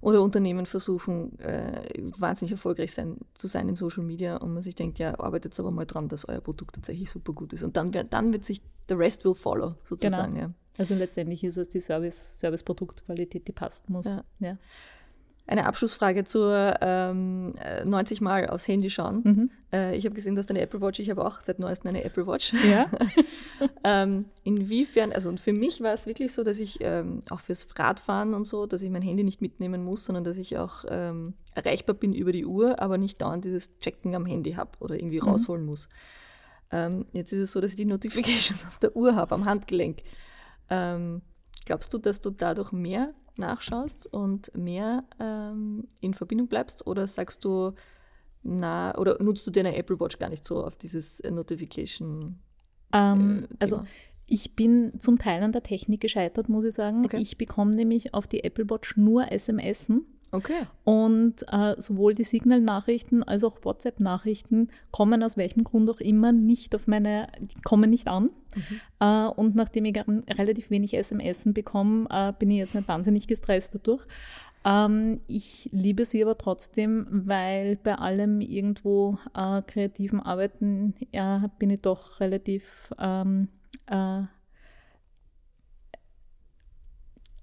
oder 0.00 0.22
Unternehmen 0.22 0.66
versuchen, 0.66 1.38
äh, 1.38 1.82
wahnsinnig 2.18 2.52
erfolgreich 2.52 2.92
sein, 2.92 3.18
zu 3.34 3.46
sein 3.46 3.68
in 3.68 3.76
Social 3.76 4.04
Media 4.04 4.36
und 4.36 4.52
man 4.52 4.62
sich 4.62 4.74
denkt, 4.74 4.98
ja, 4.98 5.18
arbeitet 5.18 5.58
aber 5.58 5.70
mal 5.70 5.86
dran, 5.86 6.08
dass 6.08 6.28
euer 6.28 6.40
Produkt 6.40 6.74
tatsächlich 6.74 7.10
super 7.10 7.32
gut 7.32 7.52
ist. 7.52 7.62
Und 7.62 7.76
dann, 7.76 7.90
dann 7.90 8.32
wird 8.32 8.44
sich, 8.44 8.62
the 8.88 8.94
rest 8.94 9.24
will 9.24 9.34
follow, 9.34 9.74
sozusagen. 9.84 10.34
Genau. 10.34 10.46
Ja. 10.46 10.54
Also 10.78 10.94
letztendlich 10.94 11.42
ist 11.42 11.56
es 11.56 11.70
die 11.70 11.80
Service, 11.80 12.38
Service-Produktqualität, 12.38 13.48
die 13.48 13.52
passt 13.52 13.88
muss. 13.88 14.06
Ja. 14.06 14.24
ja 14.38 14.58
eine 15.46 15.66
Abschlussfrage 15.66 16.24
zur 16.24 16.76
ähm, 16.80 17.54
90 17.84 18.20
Mal 18.20 18.48
aufs 18.48 18.66
Handy 18.66 18.90
schauen. 18.90 19.20
Mhm. 19.22 19.50
Äh, 19.72 19.96
ich 19.96 20.04
habe 20.04 20.14
gesehen, 20.14 20.34
du 20.34 20.40
hast 20.40 20.50
eine 20.50 20.60
Apple 20.60 20.80
Watch. 20.80 20.98
Ich 20.98 21.08
habe 21.08 21.24
auch 21.24 21.40
seit 21.40 21.60
neuestem 21.60 21.90
eine 21.90 22.02
Apple 22.02 22.26
Watch. 22.26 22.52
Ja. 22.68 22.86
ähm, 23.84 24.26
inwiefern, 24.42 25.12
also 25.12 25.28
und 25.28 25.38
für 25.38 25.52
mich 25.52 25.80
war 25.82 25.92
es 25.92 26.06
wirklich 26.06 26.32
so, 26.32 26.42
dass 26.42 26.58
ich 26.58 26.78
ähm, 26.80 27.20
auch 27.30 27.40
fürs 27.40 27.66
Radfahren 27.78 28.34
und 28.34 28.44
so, 28.44 28.66
dass 28.66 28.82
ich 28.82 28.90
mein 28.90 29.02
Handy 29.02 29.22
nicht 29.22 29.40
mitnehmen 29.40 29.84
muss, 29.84 30.04
sondern 30.04 30.24
dass 30.24 30.36
ich 30.36 30.58
auch 30.58 30.84
ähm, 30.88 31.34
erreichbar 31.54 31.94
bin 31.94 32.12
über 32.12 32.32
die 32.32 32.44
Uhr, 32.44 32.80
aber 32.80 32.98
nicht 32.98 33.22
dauernd 33.22 33.44
dieses 33.44 33.78
Checken 33.78 34.16
am 34.16 34.26
Handy 34.26 34.54
habe 34.54 34.72
oder 34.80 34.96
irgendwie 34.96 35.20
mhm. 35.20 35.28
rausholen 35.28 35.64
muss. 35.64 35.88
Ähm, 36.72 37.06
jetzt 37.12 37.32
ist 37.32 37.38
es 37.38 37.52
so, 37.52 37.60
dass 37.60 37.70
ich 37.70 37.76
die 37.76 37.84
Notifications 37.84 38.64
auf 38.68 38.78
der 38.78 38.96
Uhr 38.96 39.14
habe, 39.14 39.34
am 39.34 39.44
Handgelenk. 39.44 40.02
Ähm, 40.70 41.22
glaubst 41.64 41.94
du, 41.94 41.98
dass 41.98 42.20
du 42.20 42.30
dadurch 42.30 42.72
mehr 42.72 43.14
nachschaust 43.38 44.12
und 44.12 44.54
mehr 44.56 45.04
ähm, 45.20 45.88
in 46.00 46.14
Verbindung 46.14 46.48
bleibst 46.48 46.86
oder 46.86 47.06
sagst 47.06 47.44
du, 47.44 47.72
na, 48.42 48.96
oder 48.96 49.22
nutzt 49.22 49.46
du 49.46 49.50
deine 49.50 49.76
Apple 49.76 49.98
Watch 49.98 50.18
gar 50.18 50.28
nicht 50.28 50.44
so 50.44 50.64
auf 50.64 50.76
dieses 50.76 51.22
Notification? 51.22 52.38
Ähm, 52.92 53.46
äh, 53.50 53.54
also 53.60 53.82
ich 54.26 54.56
bin 54.56 54.98
zum 54.98 55.18
Teil 55.18 55.42
an 55.42 55.52
der 55.52 55.62
Technik 55.62 56.00
gescheitert, 56.00 56.48
muss 56.48 56.64
ich 56.64 56.74
sagen. 56.74 57.04
Okay. 57.04 57.18
Ich 57.18 57.38
bekomme 57.38 57.74
nämlich 57.74 58.14
auf 58.14 58.26
die 58.26 58.44
Apple 58.44 58.68
Watch 58.68 58.96
nur 58.96 59.26
SMSen 59.36 60.04
Okay. 60.36 60.66
Und 60.84 61.44
äh, 61.50 61.74
sowohl 61.78 62.14
die 62.14 62.24
Signal-Nachrichten 62.24 63.22
als 63.22 63.42
auch 63.42 63.64
WhatsApp-Nachrichten 63.64 64.68
kommen 64.90 65.22
aus 65.22 65.38
welchem 65.38 65.64
Grund 65.64 65.88
auch 65.88 66.00
immer 66.00 66.32
nicht 66.32 66.74
auf 66.74 66.86
meine, 66.86 67.28
kommen 67.64 67.88
nicht 67.88 68.06
an. 68.06 68.24
Mhm. 68.54 68.80
Äh, 69.00 69.28
und 69.28 69.54
nachdem 69.54 69.86
ich 69.86 69.96
relativ 69.96 70.70
wenig 70.70 70.94
SMS 70.94 71.44
bekomme, 71.46 72.06
äh, 72.10 72.34
bin 72.38 72.50
ich 72.50 72.58
jetzt 72.58 72.74
nicht 72.74 72.86
wahnsinnig 72.86 73.26
gestresst 73.26 73.74
dadurch. 73.74 74.04
Ähm, 74.66 75.20
ich 75.26 75.70
liebe 75.72 76.04
sie 76.04 76.22
aber 76.22 76.36
trotzdem, 76.36 77.06
weil 77.10 77.76
bei 77.76 77.94
allem 77.94 78.42
irgendwo 78.42 79.16
äh, 79.34 79.62
kreativen 79.62 80.20
Arbeiten 80.20 80.94
bin 81.58 81.70
ich 81.70 81.80
doch 81.80 82.20
relativ 82.20 82.92
ähm, 82.98 83.48
äh, 83.86 84.24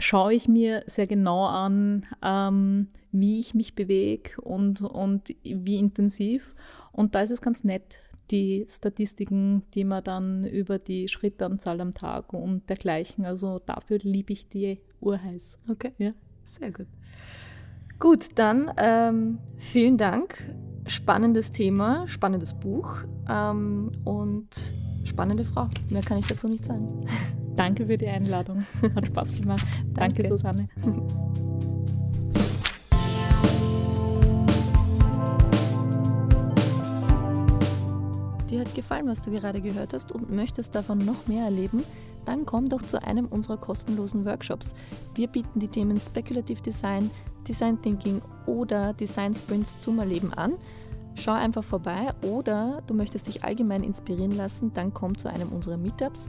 schaue 0.04 0.34
ich 0.34 0.48
mir 0.48 0.84
sehr 0.86 1.08
genau 1.08 1.46
an, 1.46 2.06
ähm, 2.22 2.88
wie 3.12 3.40
ich 3.40 3.54
mich 3.54 3.74
bewege 3.74 4.40
und, 4.42 4.82
und 4.82 5.30
wie 5.44 5.78
intensiv. 5.78 6.54
Und 6.92 7.16
da 7.16 7.22
ist 7.22 7.32
es 7.32 7.42
ganz 7.42 7.64
nett, 7.64 8.02
die 8.32 8.66
Statistiken, 8.70 9.64
die 9.74 9.84
man 9.84 10.04
dann 10.04 10.46
über 10.46 10.80
die 10.80 11.08
Schrittanzahl 11.08 11.82
am 11.82 11.94
Tag 11.94 12.34
und 12.34 12.70
dergleichen, 12.70 13.26
also 13.26 13.58
dafür 13.66 14.00
liebe 14.02 14.34
ich 14.34 14.48
die 14.48 14.80
Uhr 15.00 15.22
heiß. 15.22 15.60
Okay, 15.70 15.94
ja. 15.98 16.12
sehr 16.46 16.72
gut. 16.72 16.88
Gut, 18.00 18.28
dann 18.36 18.72
ähm, 18.78 19.40
vielen 19.58 19.98
Dank. 19.98 20.44
Spannendes 20.86 21.52
Thema, 21.52 22.08
spannendes 22.08 22.54
Buch 22.54 22.98
ähm, 23.30 23.92
und 24.04 24.74
spannende 25.06 25.46
Frau. 25.46 25.70
Mehr 25.90 26.02
kann 26.02 26.18
ich 26.18 26.26
dazu 26.26 26.50
nicht 26.50 26.66
sagen. 26.66 27.06
Danke 27.56 27.86
für 27.86 27.98
die 27.98 28.10
Einladung. 28.10 28.66
Hat 28.96 29.08
Spaß 29.08 29.40
gemacht. 29.40 29.66
Danke, 29.94 30.24
Danke 30.24 30.28
Susanne. 30.28 30.68
Dir 38.50 38.62
hat 38.62 38.76
gefallen, 38.76 39.08
was 39.08 39.22
du 39.22 39.32
gerade 39.32 39.62
gehört 39.62 39.94
hast 39.94 40.12
und 40.12 40.32
möchtest 40.32 40.76
davon 40.76 41.00
noch 41.00 41.28
mehr 41.28 41.46
erleben? 41.46 41.84
Dann 42.26 42.46
komm 42.46 42.70
doch 42.70 42.82
zu 42.82 43.04
einem 43.04 43.26
unserer 43.26 43.58
kostenlosen 43.58 44.26
Workshops. 44.26 44.74
Wir 45.16 45.28
bieten 45.28 45.60
die 45.60 45.68
Themen 45.68 46.00
Speculative 46.00 46.62
Design, 46.62 47.12
Design 47.48 47.82
Thinking 47.82 48.22
oder 48.46 48.94
Design 48.94 49.34
Sprints 49.34 49.78
zum 49.80 50.00
Erleben 50.00 50.34
an. 50.34 50.54
Schau 51.16 51.34
einfach 51.34 51.64
vorbei 51.64 52.14
oder 52.22 52.82
du 52.88 52.94
möchtest 52.94 53.28
dich 53.28 53.44
allgemein 53.44 53.84
inspirieren 53.84 54.36
lassen, 54.36 54.72
dann 54.74 54.94
komm 54.94 55.18
zu 55.18 55.28
einem 55.28 55.50
unserer 55.50 55.78
Meetups 55.78 56.28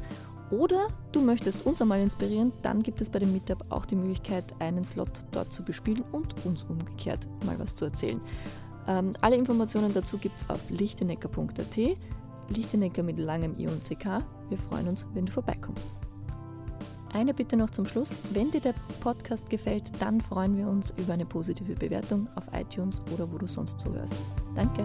oder 0.58 0.88
du 1.12 1.20
möchtest 1.20 1.66
uns 1.66 1.80
einmal 1.82 2.00
inspirieren, 2.00 2.52
dann 2.62 2.82
gibt 2.82 3.00
es 3.00 3.10
bei 3.10 3.18
dem 3.18 3.32
Meetup 3.32 3.64
auch 3.70 3.86
die 3.86 3.96
Möglichkeit, 3.96 4.44
einen 4.58 4.84
Slot 4.84 5.10
dort 5.32 5.52
zu 5.52 5.64
bespielen 5.64 6.04
und 6.12 6.34
uns 6.44 6.64
umgekehrt 6.64 7.26
mal 7.44 7.58
was 7.58 7.74
zu 7.74 7.84
erzählen. 7.84 8.20
Ähm, 8.86 9.12
alle 9.20 9.36
Informationen 9.36 9.92
dazu 9.94 10.18
gibt 10.18 10.38
es 10.38 10.50
auf 10.50 10.70
lichtenecker.at. 10.70 11.78
Lichtenecker 12.48 13.02
mit 13.02 13.18
langem 13.18 13.58
I 13.58 13.68
und 13.68 13.82
CK. 13.82 14.22
Wir 14.48 14.58
freuen 14.58 14.88
uns, 14.88 15.06
wenn 15.14 15.26
du 15.26 15.32
vorbeikommst. 15.32 15.94
Eine 17.14 17.32
Bitte 17.32 17.56
noch 17.56 17.70
zum 17.70 17.86
Schluss. 17.86 18.18
Wenn 18.32 18.50
dir 18.50 18.60
der 18.60 18.74
Podcast 19.00 19.48
gefällt, 19.48 19.92
dann 20.00 20.20
freuen 20.20 20.56
wir 20.56 20.66
uns 20.66 20.92
über 20.98 21.12
eine 21.12 21.24
positive 21.24 21.74
Bewertung 21.74 22.28
auf 22.34 22.44
iTunes 22.52 23.00
oder 23.14 23.30
wo 23.32 23.38
du 23.38 23.46
sonst 23.46 23.78
zuhörst. 23.78 24.16
Danke. 24.56 24.84